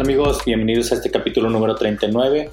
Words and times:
Amigos? 0.00 0.46
Bienvenidos 0.46 0.92
a 0.92 0.94
este 0.94 1.10
capítulo 1.10 1.50
número 1.50 1.74
39 1.74 2.50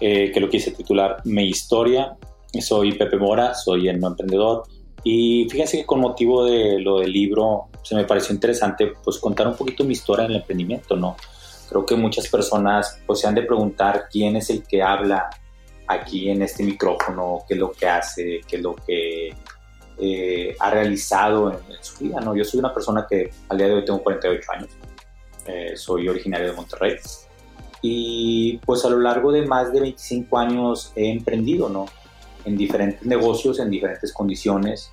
eh, 0.00 0.30
que 0.32 0.38
lo 0.38 0.50
quise 0.50 0.72
titular 0.72 1.22
Mi 1.24 1.48
historia. 1.48 2.14
Soy 2.60 2.92
Pepe 2.92 3.16
Mora, 3.16 3.54
soy 3.54 3.88
el 3.88 3.98
no 3.98 4.08
emprendedor 4.08 4.64
y 5.02 5.48
fíjense 5.50 5.78
que 5.78 5.86
con 5.86 6.00
motivo 6.00 6.44
de 6.44 6.78
lo 6.78 6.98
del 7.00 7.10
libro 7.10 7.68
se 7.82 7.94
me 7.94 8.04
pareció 8.04 8.34
interesante 8.34 8.92
pues 9.02 9.16
contar 9.16 9.48
un 9.48 9.54
poquito 9.54 9.82
mi 9.82 9.92
historia 9.92 10.26
en 10.26 10.32
el 10.32 10.36
emprendimiento, 10.38 10.94
¿no? 10.94 11.16
Creo 11.70 11.86
que 11.86 11.96
muchas 11.96 12.28
personas 12.28 13.00
pues 13.06 13.20
se 13.20 13.26
han 13.26 13.34
de 13.34 13.44
preguntar 13.44 14.04
quién 14.12 14.36
es 14.36 14.50
el 14.50 14.62
que 14.62 14.82
habla 14.82 15.30
aquí 15.86 16.28
en 16.28 16.42
este 16.42 16.62
micrófono, 16.64 17.38
qué 17.48 17.54
es 17.54 17.60
lo 17.60 17.72
que 17.72 17.88
hace, 17.88 18.40
qué 18.46 18.56
es 18.56 18.62
lo 18.62 18.74
que 18.74 19.34
eh, 19.96 20.54
ha 20.58 20.70
realizado 20.70 21.50
en, 21.50 21.74
en, 21.74 21.82
su 21.82 22.04
vida, 22.04 22.20
¿no? 22.20 22.36
Yo 22.36 22.44
soy 22.44 22.60
una 22.60 22.74
persona 22.74 23.06
que 23.08 23.30
al 23.48 23.56
día 23.56 23.68
de 23.68 23.74
hoy 23.74 23.84
tengo 23.86 24.02
48 24.02 24.52
años 24.52 24.70
eh, 25.46 25.76
soy 25.76 26.08
originario 26.08 26.48
de 26.48 26.52
Monterrey. 26.54 26.96
Y 27.82 28.58
pues 28.58 28.84
a 28.84 28.90
lo 28.90 28.98
largo 28.98 29.32
de 29.32 29.46
más 29.46 29.72
de 29.72 29.80
25 29.80 30.38
años 30.38 30.92
he 30.96 31.10
emprendido, 31.10 31.68
¿no? 31.68 31.86
En 32.44 32.56
diferentes 32.56 33.04
negocios, 33.04 33.58
en 33.58 33.70
diferentes 33.70 34.12
condiciones, 34.12 34.92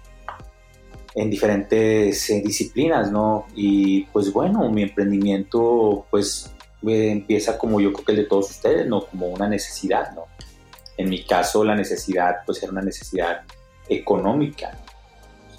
en 1.16 1.30
diferentes 1.30 2.30
eh, 2.30 2.42
disciplinas, 2.46 3.12
¿no? 3.12 3.48
Y 3.56 4.04
pues 4.06 4.32
bueno, 4.32 4.70
mi 4.72 4.84
emprendimiento 4.84 6.06
pues 6.10 6.54
empieza 6.86 7.58
como 7.58 7.82
yo 7.82 7.92
creo 7.92 8.06
que 8.06 8.12
el 8.14 8.18
de 8.20 8.24
todos 8.26 8.52
ustedes, 8.52 8.88
¿no? 8.88 9.06
Como 9.06 9.28
una 9.28 9.50
necesidad, 9.50 10.14
¿no? 10.14 10.26
En 10.96 11.10
mi 11.10 11.24
caso 11.24 11.64
la 11.64 11.76
necesidad 11.76 12.38
pues 12.46 12.62
era 12.64 12.72
una 12.72 12.82
necesidad 12.82 13.42
económica. 13.90 14.78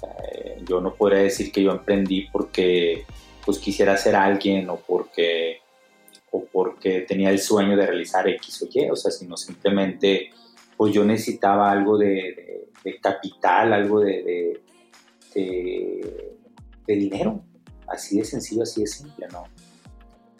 Eh, 0.01 0.63
yo 0.67 0.81
no 0.81 0.93
podría 0.95 1.19
decir 1.19 1.51
que 1.51 1.63
yo 1.63 1.71
emprendí 1.71 2.27
porque 2.31 3.05
pues 3.49 3.57
quisiera 3.57 3.97
ser 3.97 4.15
alguien 4.15 4.69
o 4.69 4.75
porque, 4.75 5.57
o 6.29 6.45
porque 6.45 7.01
tenía 7.01 7.31
el 7.31 7.39
sueño 7.39 7.75
de 7.75 7.83
realizar 7.83 8.29
X 8.29 8.61
o 8.61 8.67
Y, 8.71 8.91
o 8.91 8.95
sea, 8.95 9.09
sino 9.09 9.35
simplemente 9.35 10.29
pues 10.77 10.93
yo 10.93 11.03
necesitaba 11.03 11.71
algo 11.71 11.97
de, 11.97 12.67
capital, 13.01 13.73
algo 13.73 14.01
de, 14.01 14.61
de, 15.33 16.95
dinero, 16.95 17.41
así 17.87 18.19
de 18.19 18.25
sencillo, 18.25 18.61
así 18.61 18.81
de 18.81 18.87
simple, 18.87 19.25
¿no? 19.31 19.45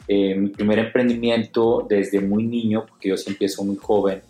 Eh, 0.07 0.35
mi 0.35 0.49
primer 0.49 0.77
emprendimiento 0.77 1.87
desde 1.89 2.21
muy 2.21 2.43
niño, 2.43 2.85
porque 2.87 3.09
yo 3.09 3.17
siempre 3.17 3.33
empiezo 3.33 3.63
muy 3.63 3.77
joven, 3.77 4.21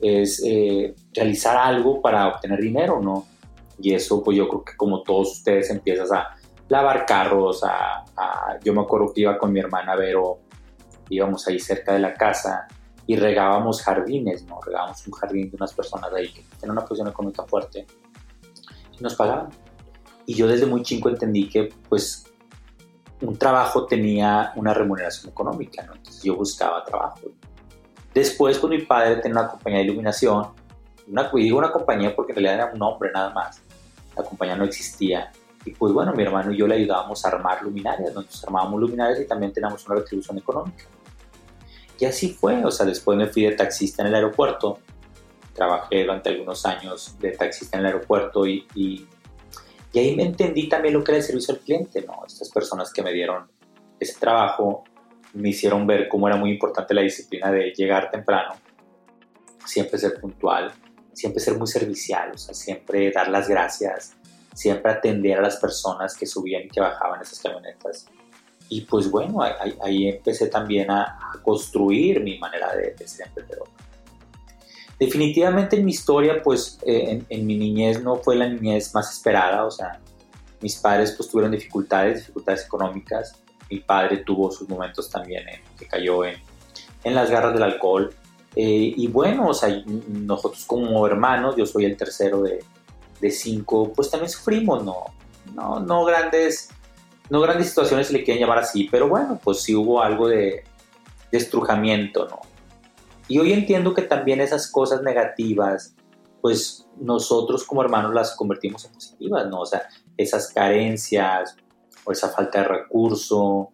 es 0.00 0.42
eh, 0.44 0.92
realizar 1.12 1.56
algo 1.56 2.02
para 2.02 2.26
obtener 2.26 2.60
dinero, 2.60 3.00
¿no? 3.00 3.28
Y 3.78 3.94
eso, 3.94 4.24
pues 4.24 4.36
yo 4.36 4.48
creo 4.48 4.64
que 4.64 4.76
como 4.76 5.04
todos 5.04 5.34
ustedes 5.34 5.70
empiezas 5.70 6.10
a 6.10 6.34
lavar 6.68 7.06
carros, 7.06 7.62
a, 7.64 8.04
yo 8.62 8.72
me 8.72 8.82
acuerdo 8.82 9.12
que 9.12 9.22
iba 9.22 9.38
con 9.38 9.52
mi 9.52 9.60
hermana 9.60 9.96
Vero, 9.96 10.40
íbamos 11.08 11.46
ahí 11.46 11.58
cerca 11.58 11.92
de 11.92 11.98
la 11.98 12.14
casa 12.14 12.66
y 13.06 13.16
regábamos 13.16 13.82
jardines, 13.82 14.44
¿no? 14.44 14.60
Regábamos 14.60 15.06
un 15.06 15.12
jardín 15.12 15.50
de 15.50 15.56
unas 15.56 15.74
personas 15.74 16.10
de 16.12 16.20
ahí 16.20 16.32
que 16.32 16.42
tenían 16.58 16.78
una 16.78 16.82
posición 16.82 17.08
económica 17.08 17.44
fuerte 17.44 17.86
y 18.98 19.02
nos 19.02 19.14
pagaban. 19.14 19.48
Y 20.26 20.34
yo 20.34 20.46
desde 20.46 20.64
muy 20.64 20.82
chico 20.82 21.10
entendí 21.10 21.48
que, 21.48 21.68
pues, 21.88 22.24
un 23.20 23.36
trabajo 23.36 23.86
tenía 23.86 24.52
una 24.56 24.72
remuneración 24.72 25.30
económica. 25.30 25.82
Entonces 25.82 26.22
yo 26.22 26.36
buscaba 26.36 26.82
trabajo. 26.84 27.20
Después, 28.14 28.58
con 28.58 28.70
mi 28.70 28.78
padre 28.82 29.16
tenía 29.16 29.40
una 29.40 29.50
compañía 29.50 29.80
de 29.80 29.84
iluminación, 29.84 30.48
una, 31.08 31.30
digo 31.34 31.58
una 31.58 31.70
compañía 31.72 32.14
porque 32.14 32.32
en 32.32 32.36
realidad 32.36 32.54
era 32.54 32.72
un 32.72 32.78
nombre 32.78 33.10
nada 33.12 33.30
más, 33.30 33.60
la 34.16 34.22
compañía 34.22 34.56
no 34.56 34.64
existía, 34.64 35.32
y 35.64 35.70
pues 35.72 35.92
bueno, 35.92 36.12
mi 36.12 36.22
hermano 36.22 36.52
y 36.52 36.56
yo 36.56 36.66
le 36.66 36.76
ayudábamos 36.76 37.24
a 37.24 37.28
armar 37.28 37.62
luminarias, 37.62 38.14
nosotros 38.14 38.44
armábamos 38.44 38.80
luminarias 38.80 39.20
y 39.20 39.26
también 39.26 39.52
teníamos 39.52 39.86
una 39.86 39.96
retribución 39.96 40.38
económica. 40.38 40.84
Y 41.98 42.04
así 42.04 42.30
fue, 42.34 42.64
o 42.64 42.70
sea, 42.70 42.84
después 42.86 43.16
me 43.16 43.26
fui 43.26 43.44
de 43.44 43.52
taxista 43.52 44.02
en 44.02 44.08
el 44.08 44.14
aeropuerto, 44.16 44.80
trabajé 45.54 46.02
durante 46.02 46.30
algunos 46.30 46.66
años 46.66 47.16
de 47.18 47.30
taxista 47.30 47.76
en 47.76 47.80
el 47.80 47.86
aeropuerto 47.86 48.46
y, 48.46 48.66
y, 48.74 49.06
ahí 49.94 50.16
me 50.16 50.24
entendí 50.24 50.68
también 50.68 50.94
lo 50.94 51.04
que 51.04 51.12
era 51.12 51.18
el 51.18 51.24
servicio 51.24 51.54
al 51.54 51.60
cliente, 51.60 52.02
¿no? 52.02 52.24
Estas 52.26 52.50
personas 52.50 52.92
que 52.92 53.00
me 53.00 53.12
dieron 53.12 53.48
ese 54.00 54.18
trabajo 54.18 54.84
me 55.34 55.50
hicieron 55.50 55.86
ver 55.86 56.08
cómo 56.08 56.26
era 56.28 56.36
muy 56.36 56.50
importante 56.50 56.94
la 56.94 57.02
disciplina 57.02 57.50
de 57.50 57.72
llegar 57.72 58.10
temprano, 58.10 58.54
siempre 59.64 59.98
ser 59.98 60.20
puntual, 60.20 60.72
siempre 61.12 61.40
ser 61.40 61.56
muy 61.56 61.66
servicial, 61.68 62.32
o 62.34 62.38
sea, 62.38 62.54
siempre 62.54 63.10
dar 63.12 63.28
las 63.28 63.48
gracias, 63.48 64.16
siempre 64.54 64.92
atender 64.92 65.38
a 65.38 65.42
las 65.42 65.56
personas 65.56 66.16
que 66.16 66.26
subían 66.26 66.62
y 66.62 66.68
que 66.68 66.80
bajaban 66.80 67.20
esas 67.20 67.40
camionetas. 67.40 68.06
Y 68.68 68.82
pues 68.82 69.10
bueno, 69.10 69.42
ahí, 69.42 70.08
empecé 70.08 70.46
también 70.46 70.90
a, 70.90 71.18
construir 71.42 72.22
mi 72.22 72.38
manera 72.38 72.74
de, 72.74 73.06
ser 73.06 73.26
emprendedor. 73.26 73.68
Definitivamente 74.98 75.76
en 75.76 75.84
mi 75.84 75.90
historia, 75.90 76.40
pues 76.42 76.78
eh, 76.86 77.22
en, 77.28 77.46
mi 77.46 77.58
niñez 77.58 78.02
no 78.02 78.16
fue 78.16 78.36
la 78.36 78.48
niñez 78.48 78.94
más 78.94 79.12
esperada, 79.12 79.66
o 79.66 79.70
sea, 79.70 80.00
mis 80.62 80.76
padres 80.76 81.12
pues 81.12 81.28
tuvieron 81.28 81.52
dificultades, 81.52 82.20
dificultades 82.20 82.64
económicas, 82.64 83.42
mi 83.70 83.80
padre 83.80 84.18
tuvo 84.18 84.50
sus 84.50 84.66
momentos 84.68 85.10
también 85.10 85.46
en, 85.48 85.60
que 85.76 85.86
cayó 85.86 86.24
en, 86.24 86.36
en 87.02 87.14
las 87.14 87.30
garras 87.30 87.52
del 87.52 87.64
alcohol, 87.64 88.14
eh, 88.56 88.94
y 88.96 89.08
bueno, 89.08 89.48
o 89.48 89.54
sea, 89.54 89.82
nosotros 90.06 90.64
como 90.64 91.06
hermanos, 91.06 91.56
yo 91.56 91.66
soy 91.66 91.86
el 91.86 91.96
tercero 91.96 92.42
de, 92.42 92.62
de 93.20 93.30
cinco, 93.30 93.92
pues 93.92 94.10
también 94.10 94.30
sufrimos, 94.30 94.84
¿no? 94.84 95.04
No, 95.54 95.80
no 95.80 96.04
grandes, 96.04 96.70
no 97.30 97.40
grandes 97.40 97.68
situaciones 97.68 98.08
se 98.08 98.12
le 98.12 98.24
quieren 98.24 98.40
llamar 98.40 98.58
así, 98.58 98.88
pero 98.90 99.08
bueno, 99.08 99.38
pues 99.42 99.60
sí 99.62 99.74
hubo 99.74 100.02
algo 100.02 100.28
de, 100.28 100.64
estrujamiento, 101.32 102.28
¿no? 102.28 102.40
Y 103.26 103.40
hoy 103.40 103.52
entiendo 103.52 103.92
que 103.92 104.02
también 104.02 104.40
esas 104.40 104.70
cosas 104.70 105.02
negativas, 105.02 105.96
pues 106.40 106.86
nosotros 106.96 107.64
como 107.64 107.82
hermanos 107.82 108.14
las 108.14 108.36
convertimos 108.36 108.84
en 108.84 108.92
positivas, 108.92 109.48
¿no? 109.48 109.60
O 109.60 109.66
sea, 109.66 109.88
esas 110.16 110.52
carencias 110.52 111.56
o 112.04 112.12
esa 112.12 112.28
falta 112.28 112.60
de 112.60 112.68
recurso, 112.68 113.70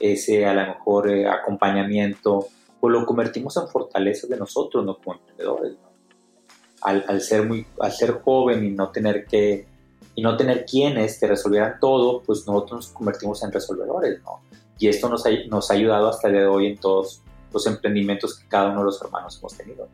ese 0.00 0.44
a 0.46 0.54
lo 0.54 0.66
mejor 0.66 1.08
eh, 1.08 1.28
acompañamiento, 1.28 2.48
pues 2.80 2.92
lo 2.92 3.06
convertimos 3.06 3.56
en 3.56 3.68
fortalezas 3.68 4.28
de 4.28 4.36
nosotros, 4.36 4.84
¿no? 4.84 4.96
Como 4.98 5.18
emprendedores, 5.18 5.76
¿no? 6.84 7.02
al, 7.06 7.20
ser 7.20 7.46
muy, 7.46 7.66
al 7.80 7.92
ser 7.92 8.20
joven 8.22 8.64
y 8.64 8.70
no 8.70 8.90
tener 8.90 9.26
que 9.26 9.66
y 10.16 10.22
no 10.22 10.36
tener 10.36 10.64
quienes 10.64 11.18
te 11.18 11.26
resolvieran 11.26 11.78
todo, 11.80 12.22
pues 12.22 12.46
nosotros 12.46 12.86
nos 12.86 12.88
convertimos 12.88 13.42
en 13.42 13.50
resolvedores, 13.50 14.22
¿no? 14.22 14.40
Y 14.78 14.88
esto 14.88 15.08
nos 15.08 15.26
ha, 15.26 15.30
nos 15.48 15.70
ha 15.70 15.74
ayudado 15.74 16.08
hasta 16.08 16.28
el 16.28 16.34
día 16.34 16.42
de 16.42 16.48
hoy 16.48 16.66
en 16.68 16.78
todos 16.78 17.20
los 17.52 17.66
emprendimientos 17.66 18.38
que 18.38 18.46
cada 18.46 18.70
uno 18.70 18.80
de 18.80 18.84
los 18.86 19.02
hermanos 19.02 19.36
hemos 19.38 19.56
tenido. 19.56 19.88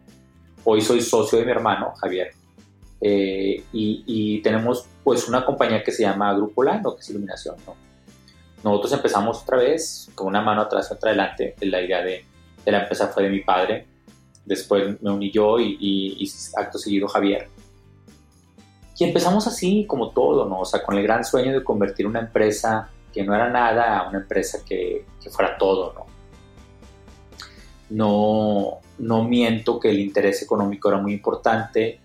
Hoy 0.64 0.82
soy 0.82 1.00
socio 1.00 1.38
de 1.38 1.46
mi 1.46 1.52
hermano, 1.52 1.92
Javier, 1.96 2.32
eh, 3.00 3.64
y, 3.72 4.42
tenemos 4.42 4.84
pues 5.02 5.26
una 5.26 5.44
compañía 5.44 5.82
que 5.82 5.90
se 5.90 6.02
llama 6.02 6.34
Grupo 6.34 6.62
Lano, 6.62 6.94
que 6.94 7.00
es 7.00 7.10
iluminación, 7.10 7.56
¿no? 7.66 7.74
Nosotros 8.62 8.92
empezamos 8.92 9.42
otra 9.42 9.56
vez 9.56 10.10
con 10.14 10.26
una 10.26 10.42
mano 10.42 10.62
atrás 10.62 10.88
y 10.90 10.94
otra 10.94 11.10
adelante. 11.10 11.54
La 11.60 11.80
idea 11.80 12.02
de, 12.02 12.26
de 12.62 12.72
la 12.72 12.82
empresa 12.82 13.08
fue 13.08 13.22
de 13.22 13.30
mi 13.30 13.40
padre, 13.40 13.86
Después 14.50 15.00
me 15.00 15.12
uní 15.12 15.30
yo 15.30 15.60
y, 15.60 16.28
acto 16.56 16.76
seguido 16.76 17.06
Javier. 17.06 17.46
Y 18.98 19.04
empezamos 19.04 19.46
así 19.46 19.86
como 19.86 20.10
todo, 20.10 20.44
¿no? 20.48 20.62
O 20.62 20.64
sea, 20.64 20.82
con 20.82 20.98
el 20.98 21.04
gran 21.04 21.24
sueño 21.24 21.52
de 21.52 21.62
convertir 21.62 22.04
una 22.04 22.18
empresa 22.18 22.90
que 23.12 23.22
no 23.22 23.32
era 23.32 23.48
nada 23.48 24.00
a 24.00 24.08
una 24.08 24.18
empresa 24.18 24.58
que, 24.66 25.06
fuera 25.30 25.56
todo, 25.56 25.92
¿no? 25.92 26.06
No, 27.90 28.80
no 28.98 29.22
miento 29.22 29.78
que 29.78 29.90
el 29.90 30.00
interés 30.00 30.42
económico 30.42 30.88
era 30.88 30.98
muy 30.98 31.12
importante, 31.12 32.00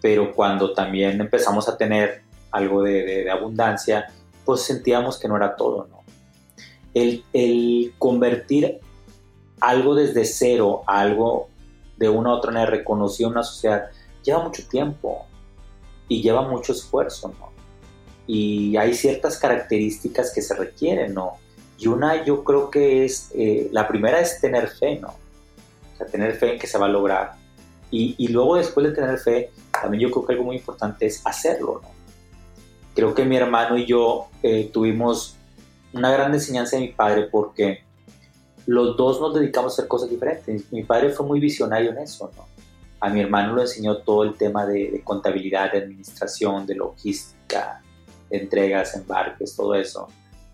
pero 0.00 0.32
cuando 0.32 0.72
también 0.72 1.20
empezamos 1.20 1.68
a 1.68 1.76
tener 1.76 2.22
algo 2.50 2.82
de, 2.82 3.30
abundancia, 3.30 4.06
pues 4.46 4.62
sentíamos 4.62 5.18
que 5.18 5.28
no 5.28 5.36
era 5.36 5.54
todo, 5.54 5.86
¿no? 5.90 6.00
El, 6.94 7.24
el, 7.34 7.92
convertir 7.98 8.80
algo 9.60 9.94
desde 9.94 10.24
cero 10.24 10.82
a 10.86 11.00
algo 11.00 11.50
de 12.00 12.08
una 12.08 12.30
u 12.30 12.32
otra 12.32 12.50
manera 12.50 12.70
reconocido 12.70 13.28
en 13.28 13.34
una 13.34 13.44
sociedad, 13.44 13.90
lleva 14.24 14.42
mucho 14.42 14.66
tiempo 14.66 15.26
y 16.08 16.22
lleva 16.22 16.42
mucho 16.48 16.72
esfuerzo. 16.72 17.32
Y 18.26 18.76
hay 18.76 18.94
ciertas 18.94 19.38
características 19.38 20.32
que 20.34 20.40
se 20.40 20.54
requieren, 20.54 21.14
¿no? 21.14 21.34
Y 21.78 21.88
una 21.88 22.24
yo 22.24 22.42
creo 22.42 22.70
que 22.70 23.04
es, 23.04 23.30
eh, 23.34 23.68
la 23.70 23.86
primera 23.86 24.18
es 24.18 24.40
tener 24.40 24.68
fe, 24.68 24.98
¿no? 24.98 25.14
Tener 26.10 26.34
fe 26.36 26.54
en 26.54 26.58
que 26.58 26.66
se 26.66 26.78
va 26.78 26.86
a 26.86 26.88
lograr. 26.88 27.34
Y, 27.90 28.14
y, 28.16 28.28
luego 28.28 28.56
después 28.56 28.86
de 28.86 28.92
tener 28.92 29.18
fe, 29.18 29.50
también 29.70 30.02
yo 30.02 30.10
creo 30.10 30.24
que 30.24 30.32
algo 30.32 30.44
muy 30.44 30.56
importante 30.56 31.06
es 31.06 31.20
hacerlo, 31.26 31.80
¿no? 31.82 31.90
Creo 32.94 33.14
que 33.14 33.24
mi 33.24 33.36
hermano 33.36 33.76
y 33.76 33.84
yo 33.84 34.28
eh, 34.42 34.70
tuvimos 34.72 35.36
una 35.92 36.10
gran 36.10 36.32
enseñanza 36.32 36.76
de 36.76 36.82
mi 36.82 36.92
padre 36.92 37.24
porque 37.30 37.84
los 38.66 38.96
dos 38.96 39.20
nos 39.20 39.34
dedicamos 39.34 39.72
a 39.72 39.74
hacer 39.74 39.88
cosas 39.88 40.10
diferentes. 40.10 40.70
Mi 40.72 40.84
padre 40.84 41.10
fue 41.10 41.26
muy 41.26 41.40
visionario 41.40 41.90
en 41.90 41.98
eso, 41.98 42.30
¿no? 42.36 42.46
A 43.00 43.08
mi 43.08 43.20
hermano 43.20 43.56
le 43.56 43.62
enseñó 43.62 43.98
todo 43.98 44.24
el 44.24 44.34
tema 44.34 44.66
de, 44.66 45.00
contabilidad, 45.02 45.72
de 45.72 45.78
administración, 45.78 46.66
de 46.66 46.74
logística, 46.74 47.82
de 48.28 48.38
entregas, 48.38 48.94
embarques, 48.94 49.56
todo 49.56 49.74
eso. 49.74 50.08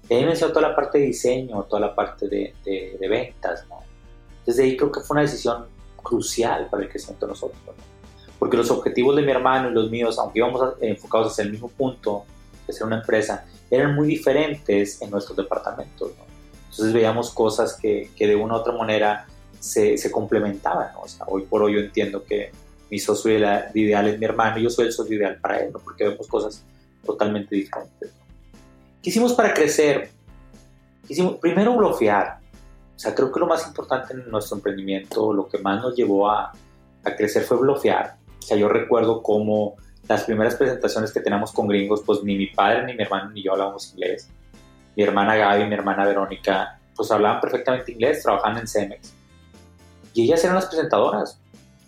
Y 0.08 0.14
a 0.14 0.19
mí 0.19 0.25
me 0.25 0.31
enseñó 0.31 0.53
toda 0.53 0.69
la 0.69 0.76
parte 0.76 0.99
de 0.99 1.06
diseño, 1.06 1.64
toda 1.64 1.81
la 1.81 1.94
parte 1.94 2.29
de, 2.29 2.55
de, 2.64 3.08
ventas, 3.08 3.67
¿no? 3.69 3.81
Desde 4.47 4.62
ahí 4.62 4.76
creo 4.76 4.93
que 4.93 5.00
fue 5.00 5.17
una 5.17 5.23
decisión 5.23 5.67
crucial 6.00 6.69
para 6.70 6.85
el 6.85 6.88
crecimiento 6.88 7.26
de 7.26 7.32
nosotros, 7.32 7.61
¿no? 7.67 7.73
Porque 8.38 8.56
los 8.56 8.70
objetivos 8.70 9.17
de 9.17 9.23
mi 9.23 9.32
hermano 9.32 9.70
y 9.70 9.73
los 9.73 9.91
míos, 9.91 10.19
aunque 10.19 10.38
íbamos 10.38 10.75
enfocados 10.81 11.32
hacia 11.32 11.43
el 11.43 11.50
mismo 11.50 11.69
punto, 11.69 12.25
de 12.67 12.73
ser 12.73 12.87
una 12.87 13.00
empresa, 13.00 13.44
eran 13.70 13.94
muy 13.94 14.06
diferentes 14.06 15.00
en 15.03 15.11
nuestros 15.11 15.37
departamentos, 15.37 16.12
¿no? 16.17 16.25
Entonces 16.76 16.93
veíamos 16.93 17.31
cosas 17.31 17.75
que, 17.81 18.11
que 18.14 18.26
de 18.26 18.37
una 18.37 18.55
u 18.55 18.56
otra 18.58 18.75
manera 18.75 19.26
se, 19.58 19.96
se 19.96 20.11
complementaban, 20.11 20.93
¿no? 20.93 21.00
O 21.00 21.08
sea, 21.08 21.25
hoy 21.26 21.44
por 21.44 21.62
hoy 21.62 21.73
yo 21.73 21.81
entiendo 21.81 22.23
que 22.23 22.52
mi 22.90 22.99
socio 22.99 23.32
ideal 23.32 24.08
es 24.08 24.19
mi 24.19 24.26
hermano 24.26 24.58
y 24.58 24.64
yo 24.64 24.70
soy 24.70 24.87
el 24.87 24.93
socio 24.93 25.17
ideal 25.17 25.38
para 25.40 25.61
él, 25.61 25.73
¿no? 25.73 25.78
Porque 25.78 26.06
vemos 26.06 26.26
cosas 26.26 26.62
totalmente 27.02 27.55
diferentes. 27.56 28.12
¿Qué 29.02 29.08
hicimos 29.08 29.32
para 29.32 29.55
crecer? 29.55 30.11
Hicimos, 31.08 31.37
primero, 31.37 31.75
bloquear. 31.75 32.40
O 32.94 32.99
sea, 32.99 33.14
creo 33.14 33.32
que 33.32 33.40
lo 33.40 33.46
más 33.46 33.67
importante 33.67 34.12
en 34.12 34.31
nuestro 34.31 34.58
emprendimiento, 34.58 35.32
lo 35.32 35.49
que 35.49 35.56
más 35.56 35.81
nos 35.81 35.96
llevó 35.96 36.31
a, 36.31 36.52
a 37.05 37.17
crecer 37.17 37.44
fue 37.44 37.56
bloquear. 37.56 38.17
O 38.38 38.43
sea, 38.43 38.58
yo 38.58 38.69
recuerdo 38.69 39.22
cómo 39.22 39.76
las 40.06 40.25
primeras 40.25 40.56
presentaciones 40.56 41.11
que 41.11 41.20
teníamos 41.20 41.52
con 41.52 41.69
gringos, 41.69 42.02
pues 42.05 42.22
ni 42.22 42.37
mi 42.37 42.49
padre, 42.49 42.84
ni 42.84 42.94
mi 42.94 43.02
hermano, 43.02 43.31
ni 43.31 43.43
yo 43.43 43.52
hablábamos 43.52 43.90
inglés. 43.93 44.29
Mi 44.96 45.02
hermana 45.02 45.37
Gaby 45.37 45.66
mi 45.66 45.75
hermana 45.75 46.04
Verónica, 46.04 46.78
pues 46.94 47.10
hablaban 47.10 47.40
perfectamente 47.40 47.93
inglés, 47.93 48.22
trabajaban 48.22 48.58
en 48.58 48.66
Cemex. 48.66 49.12
Y 50.14 50.25
ellas 50.25 50.43
eran 50.43 50.56
las 50.56 50.66
presentadoras. 50.66 51.38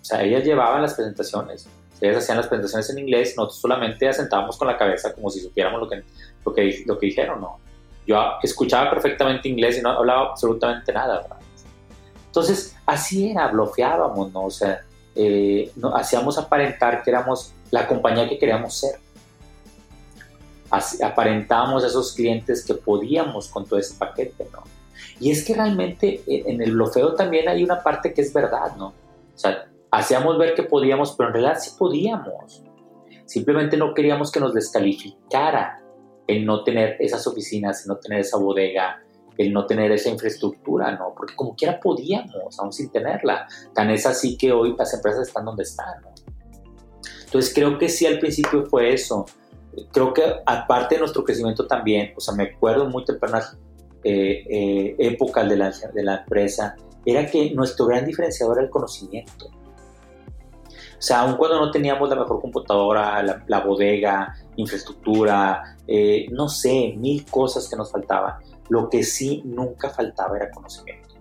O 0.03 0.05
sea, 0.05 0.23
ellas 0.23 0.45
llevaban 0.45 0.83
las 0.83 0.95
presentaciones. 0.95 1.67
Ellas 2.01 2.19
hacían 2.19 2.37
las 2.37 2.47
presentaciones 2.47 2.91
en 2.91 2.99
inglés, 2.99 3.35
nosotros 3.37 3.61
solamente 3.61 4.09
asentábamos 4.09 4.57
con 4.57 4.69
la 4.69 4.77
cabeza 4.77 5.13
como 5.13 5.31
si 5.31 5.41
supiéramos 5.41 5.81
lo 5.81 5.89
que, 5.89 6.05
lo 6.45 6.55
que, 6.55 6.85
lo 6.87 6.99
que 6.99 7.07
dijeron, 7.07 7.41
¿no? 7.41 7.59
Yo 8.07 8.23
escuchaba 8.43 8.89
perfectamente 8.91 9.49
inglés 9.49 9.79
y 9.79 9.83
no 9.83 9.91
hablaba 9.91 10.31
absolutamente 10.31 10.93
nada, 10.93 11.23
¿verdad? 11.23 11.39
Entonces, 12.27 12.77
así 12.87 13.31
era, 13.31 13.49
bloqueábamos, 13.49 14.33
¿no? 14.33 14.45
O 14.45 14.51
sea, 14.51 14.83
eh, 15.15 15.73
no, 15.77 15.95
hacíamos 15.95 16.39
aparentar 16.39 17.03
que 17.03 17.11
éramos 17.11 17.53
la 17.71 17.87
compañía 17.87 18.29
que 18.29 18.39
queríamos 18.39 18.79
ser. 18.79 19.01
Aparentábamos 20.71 21.85
a 21.85 21.87
esos 21.87 22.15
clientes 22.15 22.65
que 22.65 22.75
podíamos 22.75 23.49
con 23.49 23.67
todo 23.67 23.79
ese 23.79 23.95
paquete, 23.99 24.49
¿no? 24.53 24.63
Y 25.21 25.31
es 25.31 25.45
que 25.45 25.55
realmente 25.55 26.23
en 26.27 26.63
el 26.63 26.73
bloqueo 26.73 27.15
también 27.15 27.49
hay 27.49 27.65
una 27.65 27.83
parte 27.83 28.13
que 28.13 28.21
es 28.21 28.33
verdad, 28.33 28.77
¿no? 28.77 28.89
O 28.89 29.39
sea, 29.39 29.69
hacíamos 29.91 30.39
ver 30.39 30.55
que 30.55 30.63
podíamos, 30.63 31.15
pero 31.17 31.29
en 31.29 31.35
realidad 31.35 31.59
sí 31.61 31.71
podíamos. 31.79 32.63
Simplemente 33.25 33.77
no 33.77 33.95
queríamos 33.95 34.31
que 34.31 34.41
nos 34.41 34.55
descalificara 34.55 35.81
el 36.27 36.45
no 36.45 36.63
tener 36.63 36.97
esas 37.01 37.27
oficinas, 37.27 37.83
el 37.83 37.89
no 37.89 37.97
tener 37.97 38.21
esa 38.21 38.39
bodega, 38.39 39.03
el 39.37 39.53
no 39.53 39.67
tener 39.67 39.91
esa 39.93 40.11
infraestructura, 40.11 40.93
¿no? 40.93 41.15
Porque 41.17 41.35
como 41.35 41.55
quiera 41.55 41.81
podíamos, 41.81 42.59
aún 42.59 42.73
sin 42.73 42.91
tenerla. 42.91 43.47
Tan 43.75 43.91
es 43.91 44.07
así 44.07 44.37
que 44.37 44.53
hoy 44.53 44.75
las 44.79 44.93
empresas 44.95 45.29
están 45.29 45.45
donde 45.45 45.63
están, 45.63 46.03
¿no? 46.03 46.09
Entonces 47.25 47.53
creo 47.55 47.79
que 47.79 47.89
sí 47.89 48.07
al 48.07 48.19
principio 48.19 48.67
fue 48.67 48.93
eso. 48.93 49.27
Creo 49.93 50.13
que 50.13 50.23
aparte 50.47 50.95
de 50.95 51.01
nuestro 51.01 51.25
crecimiento 51.25 51.67
también, 51.67 52.13
o 52.17 52.21
sea, 52.21 52.35
me 52.35 52.45
acuerdo 52.45 52.89
muy 52.89 53.05
tempranas 53.05 53.57
eh, 54.05 54.45
eh, 54.49 54.97
épocas 54.99 55.49
de 55.49 55.57
la, 55.57 55.71
de 55.71 56.03
la 56.03 56.17
empresa, 56.19 56.77
era 57.05 57.27
que 57.27 57.51
nuestro 57.53 57.87
gran 57.87 58.05
diferenciador 58.05 58.59
era 58.59 58.67
el 58.67 58.71
conocimiento. 58.71 59.47
O 60.99 61.01
sea, 61.01 61.21
aun 61.21 61.37
cuando 61.37 61.61
no 61.61 61.71
teníamos 61.71 62.09
la 62.09 62.17
mejor 62.17 62.41
computadora, 62.41 63.23
la, 63.23 63.61
bodega, 63.61 64.35
infraestructura, 64.57 65.77
eh, 65.87 66.27
no 66.31 66.49
sé, 66.49 66.95
mil 66.97 67.25
cosas 67.25 67.69
que 67.69 67.77
nos 67.77 67.93
faltaban, 67.93 68.35
lo 68.69 68.91
que 68.91 69.05
sí 69.05 69.43
nunca 69.45 69.91
faltaba 69.91 70.37
era 70.37 70.51
conocimiento. 70.51 71.15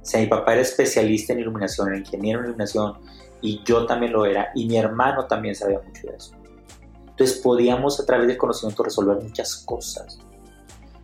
O 0.00 0.04
sea, 0.04 0.20
mi 0.20 0.26
papá 0.26 0.54
era 0.54 0.62
especialista 0.62 1.34
en 1.34 1.40
iluminación, 1.40 1.88
era 1.88 1.98
ingeniero 1.98 2.40
en 2.40 2.46
iluminación, 2.46 2.94
y 3.42 3.62
yo 3.62 3.84
también 3.84 4.12
lo 4.12 4.24
era, 4.24 4.50
y 4.54 4.66
mi 4.66 4.78
hermano 4.78 5.26
también 5.26 5.54
sabía 5.54 5.78
mucho 5.80 6.06
de 6.06 6.16
eso. 6.16 6.39
Entonces 7.20 7.42
podíamos 7.42 8.00
a 8.00 8.06
través 8.06 8.28
del 8.28 8.38
conocimiento 8.38 8.82
resolver 8.82 9.22
muchas 9.22 9.56
cosas. 9.56 10.18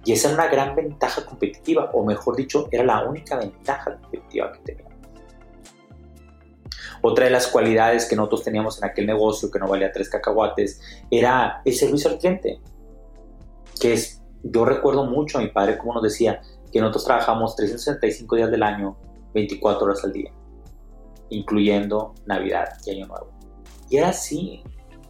Y 0.02 0.12
esa 0.12 0.28
era 0.28 0.44
una 0.44 0.50
gran 0.50 0.74
ventaja 0.74 1.26
competitiva, 1.26 1.90
o 1.92 2.06
mejor 2.06 2.36
dicho, 2.36 2.68
era 2.70 2.84
la 2.84 3.04
única 3.04 3.36
ventaja 3.36 3.98
competitiva 4.00 4.50
que 4.52 4.60
teníamos. 4.60 4.94
Otra 7.02 7.26
de 7.26 7.30
las 7.30 7.48
cualidades 7.48 8.06
que 8.06 8.16
nosotros 8.16 8.44
teníamos 8.44 8.78
en 8.78 8.88
aquel 8.88 9.06
negocio, 9.06 9.50
que 9.50 9.58
no 9.58 9.68
valía 9.68 9.92
tres 9.92 10.08
cacahuates, 10.08 10.80
era 11.10 11.60
el 11.66 11.74
servicio 11.74 12.08
al 12.08 12.18
cliente. 12.18 12.62
Que 13.78 13.92
es, 13.92 14.22
yo 14.42 14.64
recuerdo 14.64 15.04
mucho 15.04 15.36
a 15.36 15.42
mi 15.42 15.48
padre 15.48 15.76
como 15.76 15.92
nos 15.92 16.02
decía 16.02 16.40
que 16.72 16.80
nosotros 16.80 17.04
trabajamos 17.04 17.54
365 17.56 18.36
días 18.36 18.50
del 18.50 18.62
año, 18.62 18.96
24 19.34 19.84
horas 19.84 20.02
al 20.02 20.14
día 20.14 20.32
incluyendo 21.28 22.14
Navidad 22.24 22.68
y 22.86 22.92
Año 22.92 23.06
Nuevo. 23.08 23.28
Y 23.90 23.96
era 23.96 24.10
así. 24.10 24.62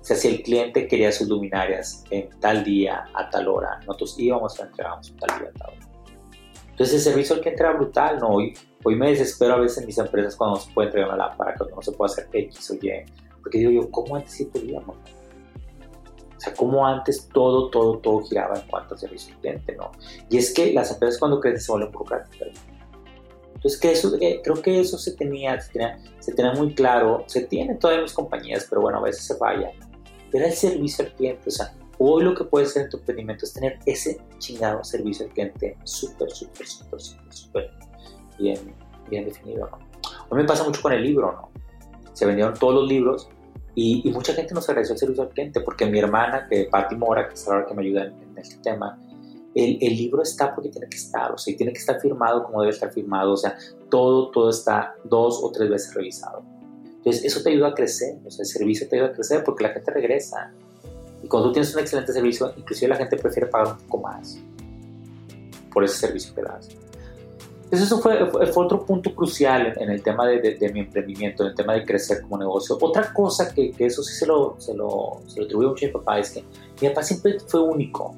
Sea, 0.06 0.16
si 0.16 0.28
el 0.28 0.42
cliente 0.44 0.86
quería 0.86 1.10
sus 1.10 1.26
luminarias 1.26 2.04
en 2.10 2.30
tal 2.38 2.62
día, 2.62 3.06
a 3.12 3.28
tal 3.28 3.48
hora, 3.48 3.80
nosotros 3.80 4.14
íbamos 4.16 4.60
a 4.60 4.66
entregarnos 4.66 5.12
tal 5.16 5.40
día, 5.40 5.48
a 5.48 5.58
tal 5.58 5.68
hora. 5.70 5.86
Entonces 6.70 6.94
el 6.94 7.00
servicio 7.00 7.34
al 7.34 7.40
cliente 7.40 7.60
era 7.60 7.72
brutal, 7.72 8.20
¿no? 8.20 8.28
Hoy, 8.28 8.54
hoy 8.84 8.94
me 8.94 9.10
desespero 9.10 9.54
a 9.54 9.58
veces 9.58 9.78
en 9.78 9.86
mis 9.86 9.98
empresas 9.98 10.36
cuando 10.36 10.58
no 10.58 10.62
se 10.62 10.72
puede 10.72 10.86
entregar 10.86 11.08
una 11.08 11.26
lámpara, 11.26 11.56
cuando 11.58 11.74
no 11.74 11.82
se 11.82 11.90
puede 11.90 12.12
hacer 12.12 12.28
X 12.32 12.70
o 12.70 12.74
Y, 12.74 12.90
porque 13.42 13.58
digo 13.58 13.82
yo, 13.82 13.90
¿cómo 13.90 14.14
antes 14.14 14.30
sí 14.30 14.44
podíamos? 14.44 14.96
O 14.96 16.40
sea, 16.40 16.54
¿cómo 16.54 16.86
antes 16.86 17.28
todo, 17.32 17.68
todo, 17.70 17.98
todo 17.98 18.20
giraba 18.26 18.60
en 18.60 18.68
cuanto 18.68 18.94
al 18.94 19.00
servicio 19.00 19.34
al 19.34 19.40
cliente, 19.40 19.74
¿no? 19.74 19.90
Y 20.30 20.36
es 20.36 20.54
que 20.54 20.72
las 20.72 20.92
empresas 20.92 21.18
cuando 21.18 21.40
crecen 21.40 21.60
se 21.62 21.72
vuelven 21.72 21.90
burocráticas. 21.90 22.50
Entonces, 23.56 23.80
que 23.80 23.90
eso, 23.90 24.14
eh, 24.20 24.40
creo 24.44 24.62
que 24.62 24.78
eso 24.78 24.98
se 24.98 25.16
tenía, 25.16 25.60
se 25.60 26.32
tenía, 26.32 26.52
muy 26.52 26.74
claro, 26.74 27.24
se 27.26 27.40
tiene 27.46 27.72
en 27.72 27.80
todas 27.80 28.00
mis 28.00 28.12
compañías, 28.12 28.68
pero 28.70 28.82
bueno, 28.82 28.98
a 28.98 29.02
veces 29.02 29.24
se 29.24 29.34
falla. 29.34 29.72
Era 30.36 30.48
el 30.48 30.52
servicio 30.52 31.02
al 31.02 31.14
cliente, 31.14 31.48
o 31.48 31.50
sea, 31.50 31.74
hoy 31.96 32.22
lo 32.22 32.34
que 32.34 32.44
puede 32.44 32.66
ser 32.66 32.82
en 32.82 32.90
tu 32.90 32.98
emprendimiento 32.98 33.46
es 33.46 33.54
tener 33.54 33.78
ese 33.86 34.20
chingado 34.36 34.84
servicio 34.84 35.24
al 35.24 35.32
cliente 35.32 35.78
súper, 35.84 36.30
súper, 36.30 36.66
súper, 36.66 37.00
súper, 37.00 37.32
súper 37.32 37.70
bien, 38.38 38.74
bien 39.08 39.24
definido, 39.24 39.66
¿no? 39.70 39.78
Hoy 40.28 40.42
me 40.42 40.44
pasa 40.44 40.62
mucho 40.62 40.82
con 40.82 40.92
el 40.92 41.02
libro, 41.02 41.32
¿no? 41.32 41.48
Se 42.12 42.26
vendieron 42.26 42.52
todos 42.52 42.74
los 42.74 42.86
libros 42.86 43.30
y, 43.74 44.10
mucha 44.10 44.34
gente 44.34 44.52
nos 44.52 44.68
agradeció 44.68 44.92
el 44.92 44.98
servicio 44.98 45.22
al 45.22 45.30
cliente 45.30 45.60
porque 45.62 45.86
mi 45.86 45.98
hermana, 45.98 46.46
que 46.50 46.68
Patti 46.70 46.96
Mora, 46.96 47.28
que 47.28 47.34
es 47.34 47.48
la 47.48 47.64
que 47.64 47.72
me 47.72 47.82
ayuda 47.82 48.04
en, 48.04 48.12
en 48.12 48.36
este 48.36 48.56
tema, 48.58 48.98
el, 49.54 49.78
el, 49.80 49.96
libro 49.96 50.22
está 50.22 50.54
porque 50.54 50.68
tiene 50.68 50.86
que 50.90 50.98
estar, 50.98 51.32
o 51.32 51.38
sea, 51.38 51.54
y 51.54 51.56
tiene 51.56 51.72
que 51.72 51.78
estar 51.78 51.98
firmado 51.98 52.44
como 52.44 52.60
debe 52.60 52.74
estar 52.74 52.92
firmado, 52.92 53.32
o 53.32 53.36
sea, 53.38 53.56
todo, 53.88 54.30
todo 54.32 54.50
está 54.50 54.96
dos 55.04 55.40
o 55.42 55.50
tres 55.50 55.70
veces 55.70 55.94
revisado. 55.94 56.44
Entonces, 57.06 57.24
eso 57.24 57.40
te 57.40 57.50
ayuda 57.50 57.68
a 57.68 57.74
crecer, 57.74 58.16
o 58.26 58.30
sea, 58.32 58.42
el 58.42 58.48
servicio 58.48 58.88
te 58.88 58.96
ayuda 58.96 59.10
a 59.10 59.12
crecer 59.12 59.44
porque 59.44 59.62
la 59.62 59.70
gente 59.70 59.92
regresa. 59.92 60.50
Y 61.22 61.28
cuando 61.28 61.50
tú 61.50 61.52
tienes 61.52 61.72
un 61.72 61.80
excelente 61.80 62.12
servicio, 62.12 62.52
inclusive 62.56 62.88
la 62.88 62.96
gente 62.96 63.16
prefiere 63.16 63.46
pagar 63.46 63.74
un 63.74 63.78
poco 63.86 63.98
más 64.02 64.40
por 65.72 65.84
ese 65.84 65.98
servicio 65.98 66.34
que 66.34 66.42
das. 66.42 66.68
Entonces 67.62 67.82
eso 67.86 68.00
fue, 68.00 68.26
fue, 68.28 68.64
otro 68.64 68.84
punto 68.84 69.14
crucial 69.14 69.72
en, 69.76 69.88
el 69.88 70.02
tema 70.02 70.26
de, 70.26 70.56
de, 70.56 70.72
mi 70.72 70.80
emprendimiento, 70.80 71.44
en 71.44 71.50
el 71.50 71.54
tema 71.54 71.74
de 71.74 71.84
crecer 71.84 72.22
como 72.22 72.38
negocio. 72.38 72.76
Otra 72.80 73.12
cosa 73.12 73.54
que, 73.54 73.70
que 73.70 73.86
eso 73.86 74.02
sí 74.02 74.12
se 74.12 74.26
lo, 74.26 74.56
se 74.58 74.74
lo, 74.74 75.20
se 75.28 75.38
lo 75.38 75.44
atribuye 75.44 75.68
mucho 75.68 75.86
a 75.86 75.88
mi 75.88 75.92
papá 75.92 76.18
es 76.18 76.30
que 76.30 76.42
mi 76.82 76.88
papá 76.88 77.04
siempre 77.04 77.38
fue 77.38 77.60
único. 77.60 78.16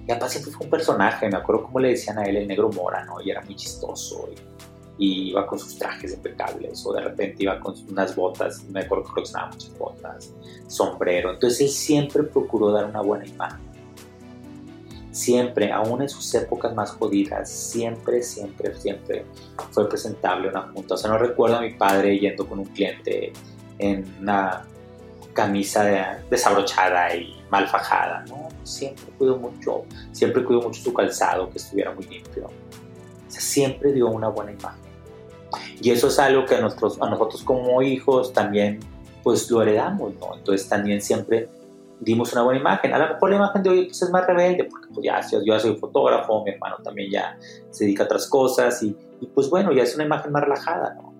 Mi 0.00 0.08
papá 0.08 0.28
siempre 0.28 0.50
fue 0.50 0.64
un 0.64 0.70
personaje, 0.70 1.28
me 1.28 1.36
acuerdo 1.36 1.66
cómo 1.66 1.78
le 1.78 1.90
decían 1.90 2.18
a 2.18 2.24
él 2.24 2.36
el 2.36 2.48
negro 2.48 2.68
mora, 2.72 3.04
¿no? 3.04 3.20
Y 3.20 3.30
era 3.30 3.42
muy 3.42 3.54
chistoso 3.54 4.28
y, 4.32 4.57
iba 4.98 5.46
con 5.46 5.58
sus 5.58 5.78
trajes 5.78 6.12
impecables 6.12 6.84
o 6.84 6.92
de 6.92 7.00
repente 7.02 7.44
iba 7.44 7.58
con 7.60 7.74
unas 7.88 8.14
botas, 8.14 8.64
me 8.64 8.80
acuerdo 8.80 9.04
que 9.04 9.10
coleccionaba 9.12 9.52
muchas 9.52 9.78
botas, 9.78 10.34
sombrero. 10.66 11.32
Entonces 11.32 11.60
él 11.60 11.68
siempre 11.68 12.22
procuró 12.24 12.72
dar 12.72 12.86
una 12.86 13.00
buena 13.00 13.26
imagen. 13.26 13.68
Siempre, 15.10 15.72
aún 15.72 16.02
en 16.02 16.08
sus 16.08 16.32
épocas 16.34 16.74
más 16.74 16.92
jodidas, 16.92 17.50
siempre, 17.50 18.22
siempre, 18.22 18.74
siempre 18.76 19.24
fue 19.70 19.88
presentable 19.88 20.48
una 20.48 20.62
junta. 20.62 20.94
O 20.94 20.96
sea, 20.96 21.10
no 21.10 21.18
recuerdo 21.18 21.56
a 21.56 21.60
mi 21.60 21.74
padre 21.74 22.18
yendo 22.18 22.46
con 22.46 22.60
un 22.60 22.66
cliente 22.66 23.32
en 23.78 24.04
una 24.20 24.64
camisa 25.32 26.20
desabrochada 26.30 27.14
y 27.14 27.34
mal 27.50 27.66
fajada, 27.68 28.24
¿no? 28.28 28.48
Siempre 28.64 29.04
cuidó 29.16 29.36
mucho, 29.38 29.84
siempre 30.12 30.44
cuidó 30.44 30.62
mucho 30.62 30.82
su 30.82 30.92
calzado, 30.92 31.48
que 31.50 31.58
estuviera 31.58 31.92
muy 31.92 32.04
limpio. 32.06 32.46
O 32.46 33.30
sea, 33.30 33.40
siempre 33.40 33.92
dio 33.92 34.08
una 34.08 34.28
buena 34.28 34.52
imagen. 34.52 34.87
Y 35.80 35.90
eso 35.90 36.08
es 36.08 36.18
algo 36.18 36.44
que 36.44 36.56
a 36.56 36.60
nosotros, 36.60 36.98
a 37.00 37.08
nosotros 37.08 37.42
como 37.44 37.80
hijos 37.82 38.32
también 38.32 38.80
pues 39.22 39.50
lo 39.50 39.62
heredamos, 39.62 40.14
¿no? 40.20 40.34
Entonces 40.36 40.68
también 40.68 41.00
siempre 41.00 41.48
dimos 42.00 42.32
una 42.32 42.42
buena 42.42 42.60
imagen. 42.60 42.92
A 42.92 42.98
lo 42.98 43.14
mejor 43.14 43.30
la 43.30 43.36
imagen 43.36 43.62
de 43.62 43.70
hoy 43.70 43.84
pues, 43.86 44.02
es 44.02 44.10
más 44.10 44.26
rebelde, 44.26 44.64
porque 44.64 44.88
pues 44.92 45.04
ya 45.04 45.20
yo 45.44 45.60
soy 45.60 45.76
fotógrafo, 45.76 46.44
mi 46.44 46.52
hermano 46.52 46.76
también 46.82 47.10
ya 47.10 47.38
se 47.70 47.84
dedica 47.84 48.04
a 48.04 48.06
otras 48.06 48.26
cosas 48.28 48.82
y, 48.82 48.96
pues 49.34 49.50
bueno, 49.50 49.72
ya 49.72 49.82
es 49.82 49.94
una 49.94 50.04
imagen 50.04 50.32
más 50.32 50.42
relajada, 50.42 50.94
¿no? 50.94 51.12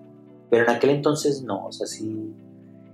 Pero 0.49 0.63
en 0.63 0.71
aquel 0.71 0.89
entonces 0.91 1.43
no, 1.43 1.67
o 1.67 1.71
sea, 1.71 1.85
sí, 1.85 2.33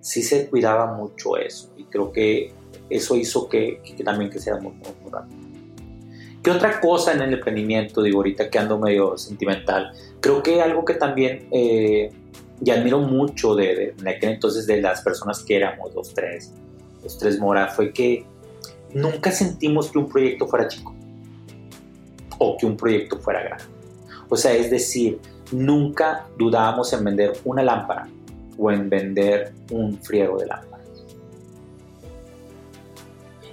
sí 0.02 0.22
se 0.22 0.50
cuidaba 0.50 0.94
mucho 0.94 1.38
eso 1.38 1.72
y 1.78 1.86
creo 1.86 2.12
que 2.12 2.54
eso 2.90 3.16
hizo 3.16 3.48
que, 3.48 3.82
que 3.84 4.04
también 4.04 4.30
creciera 4.30 4.60
muy, 4.60 4.74
muy, 4.74 4.90
muy 5.02 5.12
rápido. 5.12 5.45
¿Qué 6.46 6.52
otra 6.52 6.80
cosa 6.80 7.12
en 7.12 7.22
el 7.24 7.34
emprendimiento, 7.34 8.04
digo 8.04 8.18
ahorita 8.18 8.52
que 8.52 8.60
ando 8.60 8.78
medio 8.78 9.18
sentimental? 9.18 9.92
Creo 10.20 10.44
que 10.44 10.62
algo 10.62 10.86
que 10.86 10.94
también 10.94 11.48
eh, 11.52 12.12
y 12.64 12.70
admiro 12.70 13.00
mucho 13.00 13.56
de, 13.56 13.96
de, 13.98 14.18
entonces 14.22 14.68
de 14.68 14.80
las 14.80 15.02
personas 15.02 15.42
que 15.42 15.56
éramos, 15.56 15.96
los 15.96 16.14
tres, 16.14 16.54
los 17.02 17.18
tres 17.18 17.40
Mora, 17.40 17.70
fue 17.70 17.92
que 17.92 18.28
nunca 18.94 19.32
sentimos 19.32 19.90
que 19.90 19.98
un 19.98 20.08
proyecto 20.08 20.48
fuera 20.48 20.68
chico 20.68 20.94
o 22.38 22.56
que 22.58 22.68
un 22.68 22.78
proyecto 22.78 23.18
fuera 23.18 23.42
grande. 23.42 23.64
O 24.30 24.38
sea, 24.38 24.54
es 24.54 24.70
decir, 24.70 25.20
nunca 25.52 26.28
dudábamos 26.38 26.94
en 26.94 27.06
vender 27.06 27.34
una 27.44 27.64
lámpara 27.64 28.08
o 28.56 28.70
en 28.70 28.88
vender 28.88 29.52
un 29.72 29.98
friego 29.98 30.38
de 30.38 30.46
lámparas. 30.46 30.75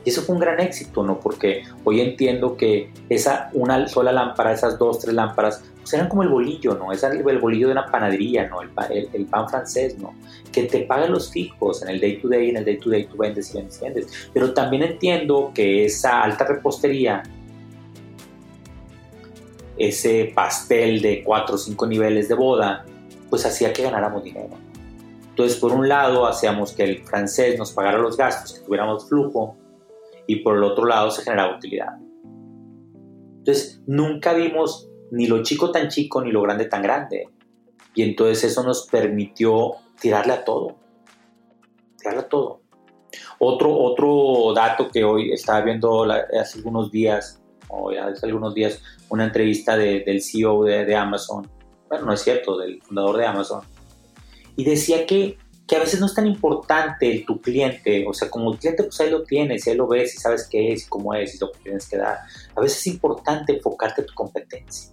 Y 0.04 0.10
eso 0.10 0.22
fue 0.22 0.34
un 0.34 0.40
gran 0.40 0.60
éxito, 0.60 1.02
¿no? 1.02 1.20
Porque 1.20 1.62
hoy 1.84 2.00
entiendo 2.00 2.56
que 2.56 2.90
esa 3.08 3.50
una 3.52 3.86
sola 3.88 4.12
lámpara, 4.12 4.52
esas 4.52 4.78
dos, 4.78 4.98
tres 4.98 5.14
lámparas, 5.14 5.62
pues 5.78 5.92
eran 5.94 6.08
como 6.08 6.22
el 6.22 6.28
bolillo, 6.28 6.74
¿no? 6.74 6.92
Es 6.92 7.02
el, 7.02 7.22
bolillo 7.22 7.68
de 7.68 7.72
una 7.72 7.86
panadería, 7.86 8.48
¿no? 8.48 8.62
El, 8.62 8.70
el, 9.12 9.26
pan 9.26 9.48
francés, 9.48 9.98
¿no? 9.98 10.14
Que 10.50 10.64
te 10.64 10.80
pagan 10.80 11.12
los 11.12 11.30
fijos 11.30 11.82
en 11.82 11.90
el 11.90 12.00
day 12.00 12.20
to 12.20 12.28
day, 12.28 12.50
en 12.50 12.56
el 12.56 12.64
day 12.64 12.78
to 12.78 12.90
day 12.90 13.04
tú 13.04 13.16
vendes 13.16 13.54
y 13.54 13.58
vendes 13.58 13.78
y 13.80 13.84
vendes. 13.84 14.30
Pero 14.32 14.52
también 14.52 14.82
entiendo 14.82 15.52
que 15.54 15.84
esa 15.84 16.22
alta 16.22 16.44
repostería, 16.44 17.22
ese 19.76 20.32
pastel 20.34 21.00
de 21.00 21.22
cuatro 21.22 21.54
o 21.54 21.58
cinco 21.58 21.86
niveles 21.86 22.28
de 22.28 22.34
boda, 22.34 22.84
pues 23.30 23.46
hacía 23.46 23.72
que 23.72 23.82
ganáramos 23.82 24.24
dinero. 24.24 24.50
Entonces, 25.30 25.58
por 25.58 25.72
un 25.72 25.88
lado, 25.88 26.26
hacíamos 26.26 26.72
que 26.72 26.84
el 26.84 27.04
francés 27.04 27.58
nos 27.58 27.72
pagara 27.72 27.96
los 27.96 28.18
gastos, 28.18 28.52
que 28.52 28.66
tuviéramos 28.66 29.08
flujo, 29.08 29.56
y 30.26 30.36
por 30.36 30.56
el 30.56 30.64
otro 30.64 30.84
lado 30.84 31.10
se 31.10 31.22
generaba 31.22 31.56
utilidad. 31.56 31.98
Entonces, 33.38 33.82
nunca 33.86 34.34
vimos 34.34 34.88
ni 35.10 35.26
lo 35.26 35.42
chico 35.42 35.70
tan 35.70 35.88
chico 35.88 36.22
ni 36.22 36.30
lo 36.30 36.42
grande 36.42 36.66
tan 36.66 36.82
grande. 36.82 37.28
Y 37.94 38.02
entonces 38.02 38.44
eso 38.44 38.62
nos 38.62 38.86
permitió 38.86 39.72
tirarle 40.00 40.32
a 40.32 40.44
todo. 40.44 40.76
Tirarle 41.98 42.20
a 42.20 42.28
todo. 42.28 42.62
Otro, 43.38 43.76
otro 43.76 44.54
dato 44.54 44.88
que 44.88 45.04
hoy 45.04 45.32
estaba 45.32 45.60
viendo 45.60 46.04
hace 46.04 46.58
algunos 46.58 46.90
días, 46.90 47.42
hace 48.00 48.26
algunos 48.26 48.54
días, 48.54 48.80
una 49.10 49.24
entrevista 49.24 49.76
del 49.76 50.22
CEO 50.22 50.64
de 50.64 50.96
Amazon. 50.96 51.50
Bueno, 51.88 52.06
no 52.06 52.12
es 52.14 52.22
cierto, 52.22 52.56
del 52.56 52.80
fundador 52.82 53.18
de 53.18 53.26
Amazon. 53.26 53.60
Y 54.56 54.64
decía 54.64 55.04
que 55.06 55.36
que 55.72 55.76
a 55.76 55.80
veces 55.80 56.00
no 56.00 56.04
es 56.04 56.12
tan 56.12 56.26
importante 56.26 57.24
tu 57.26 57.40
cliente, 57.40 58.04
o 58.06 58.12
sea, 58.12 58.28
como 58.28 58.52
el 58.52 58.58
cliente 58.58 58.82
pues 58.82 59.00
ahí 59.00 59.08
lo 59.08 59.22
tienes, 59.22 59.66
ahí 59.66 59.74
lo 59.74 59.88
ves 59.88 60.14
y 60.14 60.18
sabes 60.18 60.46
qué 60.50 60.74
es 60.74 60.84
y 60.84 60.88
cómo 60.90 61.14
es 61.14 61.34
y 61.34 61.38
lo 61.38 61.50
que 61.50 61.60
tienes 61.60 61.88
que 61.88 61.96
dar. 61.96 62.18
A 62.54 62.60
veces 62.60 62.80
es 62.80 62.88
importante 62.88 63.54
enfocarte 63.54 64.02
en 64.02 64.06
tu 64.06 64.12
competencia. 64.12 64.92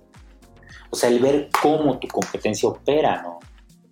O 0.90 0.96
sea, 0.96 1.10
el 1.10 1.20
ver 1.20 1.50
cómo 1.62 2.00
tu 2.00 2.08
competencia 2.08 2.70
opera, 2.70 3.22
¿no? 3.22 3.40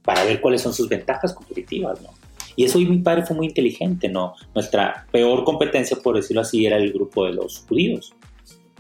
Para 0.02 0.24
ver 0.24 0.40
cuáles 0.40 0.62
son 0.62 0.74
sus 0.74 0.88
ventajas 0.88 1.34
competitivas, 1.34 2.02
¿no? 2.02 2.08
Y 2.56 2.64
eso 2.64 2.80
y 2.80 2.86
mi 2.86 3.00
padre 3.00 3.26
fue 3.26 3.36
muy 3.36 3.48
inteligente, 3.48 4.08
¿no? 4.08 4.36
Nuestra 4.56 5.08
peor 5.12 5.44
competencia, 5.44 5.98
por 5.98 6.16
decirlo 6.16 6.44
así, 6.44 6.66
era 6.66 6.78
el 6.78 6.94
grupo 6.94 7.26
de 7.26 7.34
los 7.34 7.66
judíos. 7.68 8.14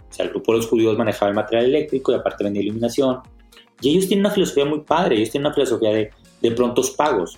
O 0.09 0.13
sea, 0.13 0.23
el 0.23 0.31
grupo 0.31 0.53
de 0.53 0.59
los 0.59 0.67
judíos 0.67 0.97
manejaba 0.97 1.27
el 1.27 1.35
material 1.35 1.65
eléctrico 1.65 2.13
y 2.13 2.15
aparte 2.15 2.45
vendía 2.45 2.63
iluminación. 2.63 3.19
Y 3.81 3.89
ellos 3.89 4.07
tienen 4.07 4.25
una 4.25 4.33
filosofía 4.33 4.63
muy 4.63 4.79
padre, 4.79 5.17
ellos 5.17 5.29
tienen 5.29 5.47
una 5.47 5.55
filosofía 5.55 5.89
de, 5.89 6.09
de 6.41 6.51
prontos 6.51 6.91
pagos 6.91 7.37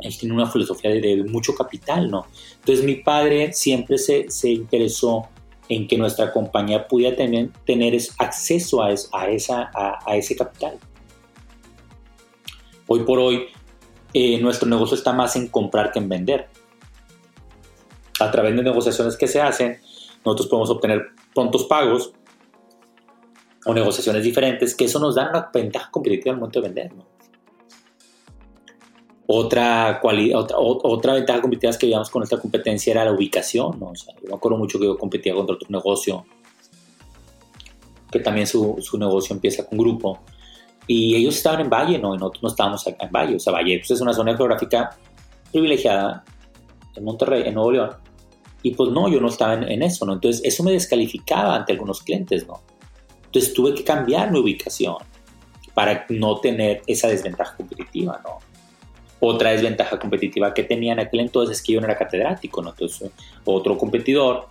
él 0.00 0.16
tiene 0.16 0.34
una 0.34 0.50
filosofía 0.50 0.90
de, 0.90 1.24
mucho 1.24 1.54
capital, 1.54 2.10
¿no? 2.10 2.26
Entonces 2.60 2.84
mi 2.84 2.96
padre 2.96 3.52
siempre 3.52 3.98
se, 3.98 4.30
se 4.30 4.50
interesó 4.50 5.28
en 5.68 5.86
que 5.86 5.98
nuestra 5.98 6.32
compañía 6.32 6.86
pudiera 6.86 7.16
tener, 7.16 7.50
tener 7.66 7.98
acceso 8.18 8.82
a, 8.82 8.88
a, 9.12 9.28
esa, 9.28 9.70
a, 9.74 10.16
ese 10.16 10.34
capital. 10.34 10.78
Hoy 12.86 13.00
por 13.00 13.18
hoy, 13.18 13.46
eh, 14.14 14.40
nuestro 14.40 14.68
negocio 14.68 14.96
está 14.96 15.12
más 15.12 15.36
en 15.36 15.48
comprar 15.48 15.92
que 15.92 15.98
en 15.98 16.08
vender. 16.08 16.48
A 18.20 18.30
través 18.30 18.56
de 18.56 18.62
negociaciones 18.62 19.16
que 19.16 19.28
se 19.28 19.40
hacen, 19.40 19.78
nosotros 20.24 20.48
podemos 20.48 20.70
obtener 20.70 21.08
prontos 21.34 21.64
pagos 21.64 22.12
o 23.66 23.74
negociaciones 23.74 24.24
diferentes, 24.24 24.74
que 24.74 24.86
eso 24.86 24.98
nos 24.98 25.16
da 25.16 25.28
una 25.28 25.50
ventaja 25.52 25.90
competitiva 25.90 26.32
al 26.32 26.40
momento 26.40 26.60
de 26.62 26.68
vender. 26.68 26.94
¿no? 26.94 27.04
Otra, 29.30 30.00
otra, 30.02 30.56
otra 30.56 31.12
ventaja 31.12 31.42
competitiva 31.42 31.76
que 31.76 31.84
veíamos 31.84 32.08
con 32.08 32.22
esta 32.22 32.38
competencia 32.38 32.92
era 32.92 33.04
la 33.04 33.12
ubicación. 33.12 33.78
¿no? 33.78 33.92
yo 33.94 34.26
me 34.26 34.34
acuerdo 34.34 34.56
mucho 34.56 34.78
que 34.78 34.86
yo 34.86 34.96
competía 34.96 35.34
contra 35.34 35.54
otro 35.54 35.68
negocio, 35.68 36.24
que 38.10 38.20
también 38.20 38.46
su, 38.46 38.78
su, 38.80 38.96
negocio 38.96 39.34
empieza 39.34 39.66
con 39.66 39.76
grupo. 39.76 40.20
Y 40.86 41.14
ellos 41.14 41.36
estaban 41.36 41.60
en 41.60 41.68
Valle, 41.68 41.98
¿no? 41.98 42.14
Y 42.14 42.18
nosotros 42.18 42.42
no 42.42 42.48
estábamos 42.48 42.88
acá 42.88 43.04
en 43.04 43.12
Valle. 43.12 43.36
O 43.36 43.38
sea, 43.38 43.52
Valle 43.52 43.76
pues, 43.76 43.90
es 43.90 44.00
una 44.00 44.14
zona 44.14 44.34
geográfica 44.34 44.96
privilegiada 45.52 46.24
en 46.96 47.04
Monterrey, 47.04 47.42
en 47.44 47.52
Nuevo 47.52 47.72
León. 47.72 47.90
Y 48.62 48.70
pues 48.70 48.90
no, 48.90 49.10
yo 49.10 49.20
no 49.20 49.28
estaba 49.28 49.52
en, 49.52 49.64
en, 49.64 49.82
eso, 49.82 50.06
¿no? 50.06 50.14
Entonces 50.14 50.40
eso 50.42 50.62
me 50.62 50.72
descalificaba 50.72 51.54
ante 51.54 51.74
algunos 51.74 52.02
clientes, 52.02 52.46
¿no? 52.46 52.62
Entonces 53.26 53.52
tuve 53.52 53.74
que 53.74 53.84
cambiar 53.84 54.32
mi 54.32 54.38
ubicación 54.38 54.96
para 55.74 56.06
no 56.08 56.40
tener 56.40 56.80
esa 56.86 57.08
desventaja 57.08 57.54
competitiva, 57.58 58.22
¿no? 58.24 58.38
Otra 59.20 59.50
desventaja 59.50 59.98
competitiva 59.98 60.54
que 60.54 60.62
tenía 60.62 60.92
en 60.92 61.00
aquel 61.00 61.20
entonces 61.20 61.58
es 61.58 61.62
que 61.62 61.72
yo 61.72 61.80
no 61.80 61.86
era 61.86 61.96
catedrático, 61.96 62.62
¿no? 62.62 62.70
Entonces, 62.70 63.10
otro 63.44 63.76
competidor 63.76 64.48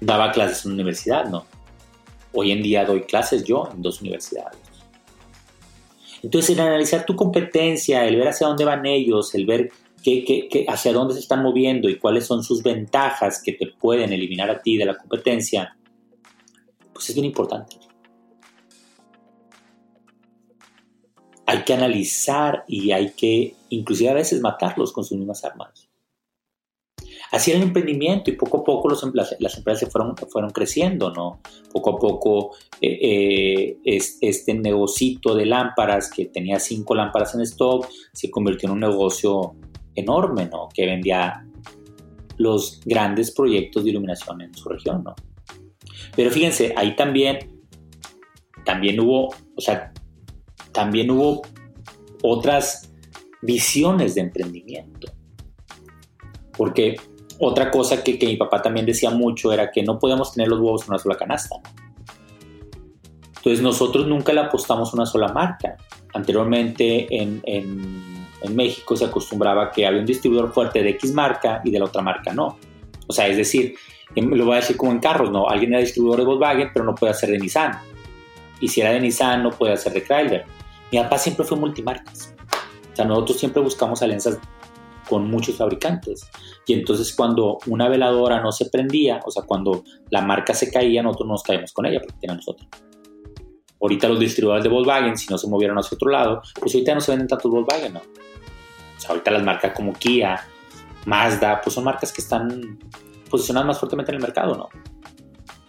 daba 0.00 0.32
clases 0.32 0.64
en 0.64 0.72
una 0.72 0.82
universidad, 0.82 1.26
¿no? 1.26 1.46
Hoy 2.32 2.52
en 2.52 2.62
día 2.62 2.84
doy 2.84 3.02
clases 3.02 3.44
yo 3.44 3.68
en 3.72 3.80
dos 3.80 4.02
universidades. 4.02 4.58
Entonces, 6.22 6.56
el 6.56 6.60
analizar 6.60 7.06
tu 7.06 7.16
competencia, 7.16 8.04
el 8.04 8.16
ver 8.16 8.28
hacia 8.28 8.46
dónde 8.46 8.64
van 8.64 8.84
ellos, 8.84 9.34
el 9.34 9.46
ver 9.46 9.70
qué, 10.02 10.66
hacia 10.68 10.92
dónde 10.92 11.14
se 11.14 11.20
están 11.20 11.42
moviendo 11.42 11.88
y 11.88 11.98
cuáles 11.98 12.26
son 12.26 12.42
sus 12.42 12.62
ventajas 12.62 13.42
que 13.42 13.52
te 13.52 13.66
pueden 13.66 14.12
eliminar 14.12 14.50
a 14.50 14.60
ti 14.60 14.76
de 14.76 14.84
la 14.84 14.96
competencia, 14.96 15.76
pues 16.92 17.08
es 17.08 17.14
bien 17.14 17.26
importante. 17.26 17.76
Hay 21.46 21.62
que 21.62 21.74
analizar 21.74 22.64
y 22.66 22.90
hay 22.90 23.12
que 23.12 23.54
inclusive 23.70 24.10
a 24.10 24.14
veces 24.14 24.40
matarlos 24.40 24.92
con 24.92 25.04
sus 25.04 25.16
mismas 25.16 25.44
armas. 25.44 25.88
Así 27.32 27.50
era 27.50 27.58
el 27.58 27.66
emprendimiento 27.66 28.30
y 28.30 28.34
poco 28.34 28.58
a 28.58 28.64
poco 28.64 28.88
las, 28.88 29.02
empresas 29.02 29.80
se 29.80 29.86
fueron, 29.86 30.16
fueron 30.16 30.50
creciendo, 30.50 31.12
¿no? 31.12 31.40
Poco 31.72 31.90
a 31.90 31.98
poco 31.98 32.56
eh, 32.80 33.78
eh, 33.84 34.00
este 34.20 34.54
negocito 34.54 35.34
de 35.34 35.46
lámparas 35.46 36.10
que 36.10 36.26
tenía 36.26 36.60
cinco 36.60 36.94
lámparas 36.94 37.34
en 37.34 37.40
stock 37.42 37.88
se 38.12 38.30
convirtió 38.30 38.68
en 38.68 38.74
un 38.74 38.80
negocio 38.80 39.56
enorme, 39.94 40.46
¿no? 40.46 40.68
Que 40.72 40.86
vendía 40.86 41.44
los 42.38 42.80
grandes 42.84 43.32
proyectos 43.32 43.84
de 43.84 43.90
iluminación 43.90 44.40
en 44.42 44.54
su 44.54 44.68
región, 44.68 45.02
¿no? 45.02 45.14
Pero 46.14 46.30
fíjense, 46.30 46.74
ahí 46.76 46.94
también, 46.94 47.60
también 48.64 49.00
hubo, 49.00 49.34
o 49.54 49.60
sea, 49.60 49.92
también 50.76 51.10
hubo 51.10 51.40
otras 52.22 52.92
visiones 53.40 54.14
de 54.14 54.20
emprendimiento. 54.20 55.10
Porque 56.54 56.96
otra 57.38 57.70
cosa 57.70 58.04
que, 58.04 58.18
mi 58.20 58.36
papá 58.36 58.60
también 58.60 58.84
decía 58.84 59.10
mucho 59.10 59.52
era 59.52 59.70
que 59.70 59.82
no 59.82 59.98
podíamos 59.98 60.34
tener 60.34 60.48
los 60.48 60.60
huevos 60.60 60.82
en 60.82 60.90
una 60.90 60.98
sola 60.98 61.16
canasta. 61.16 61.56
Entonces 63.36 63.62
nosotros 63.62 64.06
nunca 64.06 64.34
le 64.34 64.40
apostamos 64.40 64.92
una 64.92 65.06
sola 65.06 65.28
marca. 65.28 65.76
Anteriormente 66.12 67.06
en, 67.10 68.14
México 68.54 68.94
se 68.94 69.06
acostumbraba 69.06 69.72
que 69.72 69.84
había 69.84 69.98
un 69.98 70.06
distribuidor 70.06 70.52
fuerte 70.52 70.80
de 70.80 70.90
X 70.90 71.12
marca 71.12 71.60
y 71.64 71.70
de 71.72 71.80
la 71.80 71.86
otra 71.86 72.00
marca 72.00 72.32
no. 72.32 72.58
O 73.08 73.12
sea, 73.12 73.26
es 73.26 73.36
decir, 73.36 73.74
lo 74.14 74.44
voy 74.44 74.54
a 74.54 74.60
decir 74.60 74.76
como 74.76 74.92
en 74.92 75.00
carros, 75.00 75.32
¿no? 75.32 75.48
Alguien 75.48 75.72
era 75.72 75.80
distribuidor 75.80 76.20
de 76.20 76.26
Volkswagen, 76.26 76.70
pero 76.72 76.84
no 76.84 76.94
puede 76.94 77.10
hacer 77.10 77.30
de 77.30 77.38
Nissan. 77.38 77.72
Y 78.60 78.68
si 78.68 78.82
era 78.82 78.92
de 78.92 79.00
Nissan, 79.00 79.42
no 79.42 79.50
puede 79.50 79.72
hacer 79.72 79.94
de 79.94 80.02
Chrysler. 80.04 80.44
Mi 80.92 80.98
papá 80.98 81.18
siempre 81.18 81.44
fue 81.44 81.56
multimarcas. 81.56 82.34
O 82.92 82.96
sea, 82.96 83.04
nosotros 83.04 83.38
siempre 83.38 83.62
buscamos 83.62 84.02
alianzas 84.02 84.38
con 85.08 85.30
muchos 85.30 85.56
fabricantes. 85.56 86.28
Y 86.66 86.74
entonces 86.74 87.14
cuando 87.14 87.58
una 87.66 87.88
veladora 87.88 88.40
no 88.40 88.52
se 88.52 88.66
prendía, 88.66 89.20
o 89.24 89.30
sea, 89.30 89.44
cuando 89.44 89.84
la 90.10 90.22
marca 90.22 90.54
se 90.54 90.70
caía, 90.70 91.02
nosotros 91.02 91.28
nos 91.28 91.42
caímos 91.42 91.72
con 91.72 91.86
ella 91.86 92.00
porque 92.00 92.18
tiene 92.20 92.36
nosotros. 92.36 92.68
Ahorita 93.80 94.08
los 94.08 94.18
distribuidores 94.18 94.64
de 94.64 94.70
Volkswagen, 94.70 95.16
si 95.16 95.28
no 95.28 95.38
se 95.38 95.48
movieron 95.48 95.78
hacia 95.78 95.94
otro 95.94 96.10
lado, 96.10 96.42
pues 96.60 96.74
ahorita 96.74 96.94
no 96.94 97.00
se 97.00 97.12
venden 97.12 97.28
tantos 97.28 97.50
Volkswagen, 97.50 97.94
¿no? 97.94 98.00
O 98.00 99.00
sea, 99.00 99.10
ahorita 99.10 99.30
las 99.30 99.42
marcas 99.42 99.72
como 99.74 99.92
Kia, 99.92 100.40
Mazda, 101.04 101.60
pues 101.60 101.74
son 101.74 101.84
marcas 101.84 102.12
que 102.12 102.22
están 102.22 102.78
posicionadas 103.30 103.66
más 103.66 103.78
fuertemente 103.78 104.10
en 104.12 104.16
el 104.16 104.22
mercado, 104.22 104.56
¿no? 104.56 104.68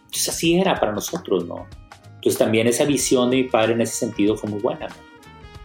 Entonces 0.06 0.30
así 0.30 0.58
era 0.58 0.76
para 0.76 0.94
nosotros, 0.94 1.46
¿no? 1.46 1.68
Entonces 2.16 2.38
también 2.40 2.68
esa 2.68 2.86
visión 2.86 3.30
de 3.30 3.38
mi 3.38 3.44
padre 3.44 3.74
en 3.74 3.82
ese 3.82 3.98
sentido 3.98 4.36
fue 4.36 4.50
muy 4.50 4.62
buena, 4.62 4.88
¿no? 4.88 5.07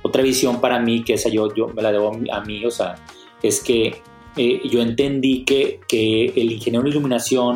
Otra 0.03 0.23
visión 0.23 0.61
para 0.61 0.79
mí, 0.79 1.05
que 1.05 1.15
esa 1.15 1.29
yo, 1.29 1.55
yo 1.55 1.69
me 1.69 1.83
la 1.83 1.93
debo 1.93 2.13
a 2.33 2.41
mí, 2.41 2.65
o 2.65 2.71
sea, 2.71 2.97
es 3.43 3.63
que 3.63 4.03
eh, 4.37 4.61
yo 4.69 4.81
entendí 4.83 5.45
que, 5.45 5.81
que 5.89 6.27
el 6.27 6.53
ingeniero 6.53 6.87
en 6.87 6.93
iluminación 6.93 7.55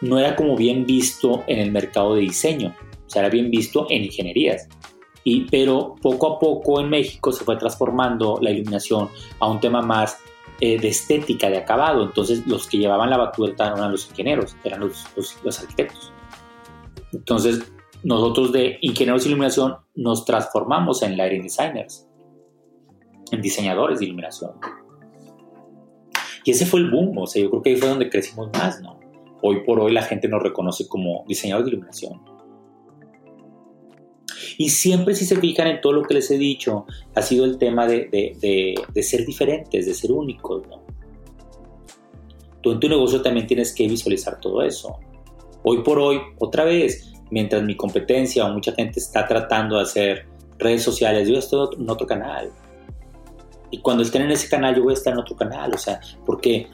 no 0.00 0.18
era 0.18 0.36
como 0.36 0.56
bien 0.56 0.84
visto 0.84 1.44
en 1.46 1.58
el 1.58 1.72
mercado 1.72 2.14
de 2.14 2.22
diseño, 2.22 2.74
o 3.06 3.10
sea, 3.10 3.22
era 3.22 3.30
bien 3.30 3.50
visto 3.50 3.86
en 3.90 4.04
ingenierías. 4.04 4.68
Y, 5.24 5.40
pero 5.50 5.96
poco 6.00 6.34
a 6.34 6.38
poco 6.38 6.80
en 6.80 6.88
México 6.88 7.32
se 7.32 7.44
fue 7.44 7.56
transformando 7.56 8.38
la 8.40 8.50
iluminación 8.50 9.08
a 9.40 9.48
un 9.48 9.58
tema 9.58 9.82
más 9.82 10.18
eh, 10.60 10.78
de 10.78 10.88
estética, 10.88 11.50
de 11.50 11.58
acabado. 11.58 12.04
Entonces 12.04 12.46
los 12.46 12.66
que 12.66 12.78
llevaban 12.78 13.10
la 13.10 13.16
batuta 13.16 13.68
no 13.70 13.76
eran 13.76 13.92
los 13.92 14.08
ingenieros, 14.08 14.56
eran 14.64 14.80
los, 14.80 15.04
los, 15.16 15.60
arquitectos. 15.60 16.12
Entonces 17.12 17.72
nosotros 18.02 18.52
de 18.52 18.78
ingenieros 18.80 19.24
de 19.24 19.30
iluminación 19.30 19.76
nos 19.94 20.24
transformamos 20.24 21.02
en 21.02 21.16
lighting 21.16 21.42
designers, 21.42 22.06
en 23.32 23.40
diseñadores 23.42 23.98
de 23.98 24.06
iluminación. 24.06 24.52
Y 26.44 26.52
ese 26.52 26.64
fue 26.64 26.80
el 26.80 26.90
boom, 26.90 27.18
o 27.18 27.26
sea, 27.26 27.42
yo 27.42 27.50
creo 27.50 27.62
que 27.62 27.70
ahí 27.70 27.76
fue 27.76 27.88
donde 27.88 28.08
crecimos 28.08 28.50
más, 28.52 28.80
¿no? 28.80 29.00
Hoy 29.42 29.64
por 29.64 29.80
hoy 29.80 29.92
la 29.92 30.02
gente 30.02 30.28
nos 30.28 30.42
reconoce 30.42 30.86
como 30.86 31.24
diseñadores 31.26 31.66
de 31.66 31.70
iluminación. 31.72 32.20
Y 34.58 34.70
siempre 34.70 35.14
si 35.14 35.26
se 35.26 35.36
fijan 35.36 35.66
en 35.66 35.80
todo 35.80 35.92
lo 35.92 36.02
que 36.02 36.14
les 36.14 36.30
he 36.30 36.38
dicho, 36.38 36.86
ha 37.14 37.22
sido 37.22 37.44
el 37.44 37.58
tema 37.58 37.86
de, 37.86 38.08
de, 38.10 39.02
ser 39.02 39.26
diferentes, 39.26 39.86
de 39.86 39.94
ser 39.94 40.12
únicos. 40.12 40.62
¿no? 40.68 40.82
Tú 42.62 42.72
en 42.72 42.80
tu 42.80 42.88
negocio 42.88 43.20
también 43.22 43.46
tienes 43.46 43.74
que 43.74 43.86
visualizar 43.86 44.40
todo 44.40 44.62
eso. 44.62 44.98
Hoy 45.62 45.82
por 45.82 45.98
hoy, 45.98 46.20
otra 46.38 46.64
vez, 46.64 47.12
mientras 47.30 47.62
mi 47.62 47.76
competencia 47.76 48.44
o 48.46 48.52
mucha 48.52 48.72
gente 48.72 49.00
está 49.00 49.26
tratando 49.26 49.76
de 49.76 49.82
hacer 49.82 50.26
redes 50.58 50.82
sociales, 50.82 51.28
yo 51.28 51.38
estoy 51.38 51.68
en 51.78 51.88
otro 51.88 52.06
canal. 52.06 52.50
Y 53.70 53.78
cuando 53.78 54.02
estén 54.02 54.22
en 54.22 54.30
ese 54.30 54.48
canal, 54.48 54.74
yo 54.74 54.84
voy 54.84 54.92
a 54.92 54.96
estar 54.96 55.12
en 55.12 55.18
otro 55.18 55.36
canal. 55.36 55.74
O 55.74 55.78
sea, 55.78 56.00
porque 56.24 56.68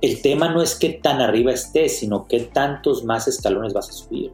el 0.00 0.22
tema 0.22 0.48
no 0.48 0.62
es 0.62 0.74
qué 0.74 1.00
tan 1.02 1.20
arriba 1.20 1.52
estés, 1.52 1.98
sino 1.98 2.26
qué 2.26 2.40
tantos 2.40 3.04
más 3.04 3.28
escalones 3.28 3.72
vas 3.72 3.88
a 3.90 3.92
subir. 3.92 4.32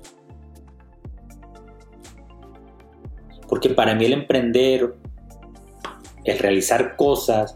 Porque 3.48 3.68
para 3.68 3.94
mí 3.94 4.06
el 4.06 4.14
emprender, 4.14 4.94
el 6.24 6.38
realizar 6.38 6.96
cosas, 6.96 7.54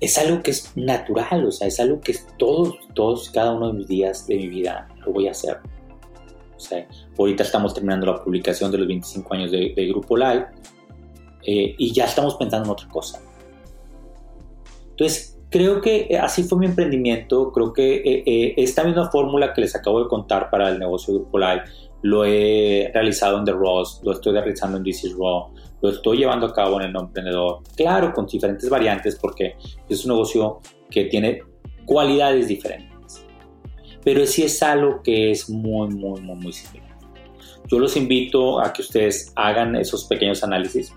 es 0.00 0.18
algo 0.18 0.42
que 0.42 0.50
es 0.50 0.76
natural, 0.76 1.46
o 1.46 1.52
sea, 1.52 1.68
es 1.68 1.78
algo 1.78 2.00
que 2.00 2.14
todos, 2.36 2.74
todos, 2.92 3.30
cada 3.30 3.54
uno 3.54 3.68
de 3.68 3.74
mis 3.74 3.86
días 3.86 4.26
de 4.26 4.36
mi 4.36 4.48
vida 4.48 4.88
lo 5.06 5.12
voy 5.12 5.28
a 5.28 5.30
hacer. 5.30 5.60
Sea, 6.62 6.86
ahorita 7.18 7.42
estamos 7.42 7.74
terminando 7.74 8.06
la 8.06 8.22
publicación 8.22 8.70
de 8.70 8.78
los 8.78 8.86
25 8.86 9.34
años 9.34 9.50
de, 9.50 9.86
Grupo 9.88 10.16
Live 10.16 10.46
eh, 11.44 11.74
y 11.76 11.92
ya 11.92 12.04
estamos 12.04 12.36
pensando 12.36 12.66
en 12.66 12.72
otra 12.72 12.88
cosa. 12.88 13.20
Entonces, 14.90 15.38
creo 15.50 15.80
que 15.80 16.18
así 16.20 16.42
fue 16.44 16.58
mi 16.58 16.66
emprendimiento. 16.66 17.52
Creo 17.52 17.72
que 17.72 17.96
eh, 17.96 18.22
eh, 18.26 18.54
esta 18.56 18.84
misma 18.84 19.10
fórmula 19.10 19.52
que 19.52 19.60
les 19.60 19.74
acabo 19.74 20.02
de 20.02 20.08
contar 20.08 20.50
para 20.50 20.68
el 20.68 20.78
negocio 20.78 21.12
de 21.12 21.20
Grupo 21.20 21.38
Live 21.38 21.62
lo 22.02 22.24
he 22.24 22.90
realizado 22.92 23.38
en 23.38 23.44
The 23.44 23.52
Ross, 23.52 24.00
lo 24.02 24.12
estoy 24.12 24.32
realizando 24.32 24.76
en 24.76 24.82
This 24.82 25.04
is 25.04 25.16
Raw, 25.16 25.52
lo 25.80 25.88
estoy 25.88 26.18
llevando 26.18 26.46
a 26.46 26.52
cabo 26.52 26.80
en 26.80 26.86
el 26.86 26.92
no 26.92 27.00
emprendedor. 27.00 27.60
Claro, 27.76 28.12
con 28.12 28.26
diferentes 28.26 28.68
variantes 28.68 29.16
porque 29.16 29.56
es 29.88 30.04
un 30.04 30.10
negocio 30.12 30.60
que 30.90 31.04
tiene 31.04 31.42
cualidades 31.84 32.48
diferentes. 32.48 32.91
Pero 34.04 34.26
sí 34.26 34.42
es 34.42 34.62
algo 34.62 35.02
que 35.02 35.30
es 35.30 35.48
muy, 35.48 35.88
muy, 35.88 36.20
muy, 36.20 36.36
muy 36.36 36.52
similar. 36.52 36.90
Yo 37.68 37.78
los 37.78 37.96
invito 37.96 38.60
a 38.60 38.72
que 38.72 38.82
ustedes 38.82 39.32
hagan 39.36 39.76
esos 39.76 40.04
pequeños 40.04 40.42
análisis 40.42 40.92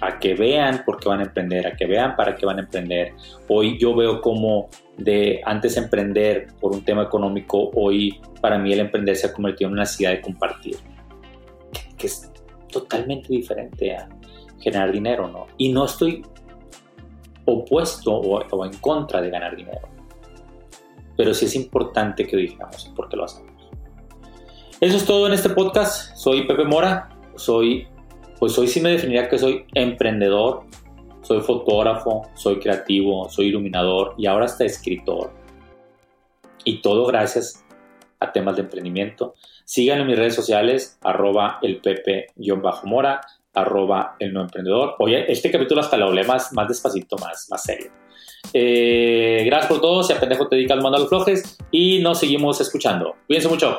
a 0.00 0.18
que 0.18 0.34
vean 0.34 0.82
por 0.84 0.98
qué 0.98 1.08
van 1.08 1.20
a 1.20 1.24
emprender, 1.24 1.66
a 1.66 1.76
que 1.76 1.86
vean 1.86 2.16
para 2.16 2.34
qué 2.34 2.46
van 2.46 2.58
a 2.58 2.62
emprender. 2.62 3.12
Hoy 3.48 3.78
yo 3.78 3.94
veo 3.94 4.20
como 4.20 4.68
de 4.96 5.40
antes 5.44 5.76
emprender 5.76 6.48
por 6.60 6.72
un 6.72 6.84
tema 6.84 7.02
económico, 7.02 7.70
hoy 7.74 8.20
para 8.40 8.58
mí 8.58 8.72
el 8.72 8.80
emprender 8.80 9.16
se 9.16 9.26
ha 9.26 9.32
convertido 9.32 9.68
en 9.68 9.74
una 9.74 9.82
necesidad 9.82 10.10
de 10.10 10.20
compartir, 10.20 10.76
que 11.96 12.06
es 12.06 12.30
totalmente 12.70 13.28
diferente 13.28 13.94
a 13.94 14.08
generar 14.58 14.92
dinero, 14.92 15.28
¿no? 15.28 15.46
Y 15.58 15.70
no 15.72 15.84
estoy 15.84 16.22
opuesto 17.44 18.12
o, 18.12 18.64
en 18.64 18.72
contra 18.78 19.20
de 19.20 19.30
ganar 19.30 19.56
dinero, 19.56 19.88
pero 21.20 21.34
sí 21.34 21.44
es 21.44 21.54
importante 21.54 22.26
que 22.26 22.34
digamos 22.34 22.90
por 22.96 23.10
qué 23.10 23.16
lo 23.18 23.24
hacemos. 23.24 23.52
Eso 24.80 24.96
es 24.96 25.04
todo 25.04 25.26
en 25.26 25.34
este 25.34 25.50
podcast. 25.50 26.16
Soy 26.16 26.46
Pepe 26.46 26.64
Mora, 26.64 27.10
soy 27.36 27.86
pues 28.38 28.56
hoy 28.56 28.68
sí 28.68 28.80
me 28.80 28.88
definiría 28.88 29.28
que 29.28 29.36
soy 29.36 29.66
emprendedor, 29.74 30.62
soy 31.20 31.42
fotógrafo, 31.42 32.22
soy 32.34 32.58
creativo, 32.58 33.28
soy 33.28 33.48
iluminador 33.48 34.14
y 34.16 34.28
ahora 34.28 34.46
hasta 34.46 34.64
escritor. 34.64 35.30
Y 36.64 36.80
todo 36.80 37.04
gracias 37.04 37.66
a 38.18 38.32
temas 38.32 38.56
de 38.56 38.62
emprendimiento. 38.62 39.34
Síganme 39.66 40.00
en 40.00 40.08
mis 40.08 40.18
redes 40.18 40.34
sociales, 40.34 40.98
arroba 41.02 41.58
el 41.60 41.82
pepe-mora, 41.82 43.20
arroba 43.52 44.16
el 44.18 44.32
no 44.32 44.40
emprendedor. 44.40 44.96
Oye, 45.00 45.30
este 45.30 45.50
capítulo 45.50 45.82
hasta 45.82 45.98
lo 45.98 46.06
hablé 46.06 46.24
más, 46.24 46.54
más 46.54 46.66
despacito, 46.66 47.18
más, 47.18 47.46
más 47.50 47.62
serio. 47.62 47.92
Eh, 48.52 49.42
gracias 49.46 49.70
por 49.70 49.80
todo, 49.80 50.02
si 50.02 50.12
a 50.12 50.20
pendejo 50.20 50.48
te 50.48 50.56
dedicas, 50.56 50.82
manda 50.82 50.98
los 50.98 51.08
flojes 51.08 51.56
y 51.70 52.00
nos 52.00 52.18
seguimos 52.18 52.60
escuchando. 52.60 53.14
Cuídense 53.26 53.48
mucho. 53.48 53.78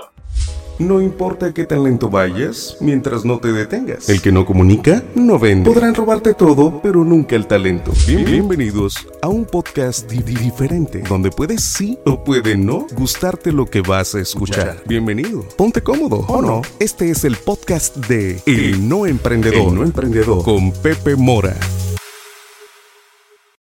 No 0.81 0.99
importa 0.99 1.53
qué 1.53 1.65
tan 1.65 1.83
lento 1.83 2.09
vayas, 2.09 2.77
mientras 2.79 3.23
no 3.23 3.37
te 3.37 3.51
detengas. 3.51 4.09
El 4.09 4.19
que 4.19 4.31
no 4.31 4.47
comunica, 4.47 5.03
no 5.13 5.37
vende. 5.37 5.69
Podrán 5.69 5.93
robarte 5.93 6.33
todo, 6.33 6.81
pero 6.81 7.03
nunca 7.03 7.35
el 7.35 7.45
talento. 7.45 7.91
bienvenidos 8.07 9.07
a 9.21 9.27
un 9.27 9.45
podcast 9.45 10.09
diferente, 10.11 11.03
donde 11.07 11.29
puedes 11.29 11.61
sí 11.63 11.99
o 12.07 12.23
puede 12.23 12.57
no 12.57 12.87
gustarte 12.95 13.51
lo 13.51 13.67
que 13.67 13.81
vas 13.81 14.15
a 14.15 14.21
escuchar. 14.21 14.77
Bienvenido. 14.87 15.45
Ponte 15.55 15.83
cómodo, 15.83 16.25
¿o 16.27 16.41
no? 16.41 16.63
Este 16.79 17.11
es 17.11 17.25
el 17.25 17.35
podcast 17.35 17.97
de 18.07 18.41
El 18.47 18.89
No 18.89 19.05
Emprendedor. 19.05 19.67
El 19.67 19.75
No 19.75 19.83
Emprendedor. 19.83 20.43
Con 20.43 20.71
Pepe 20.71 21.15
Mora. 21.15 21.55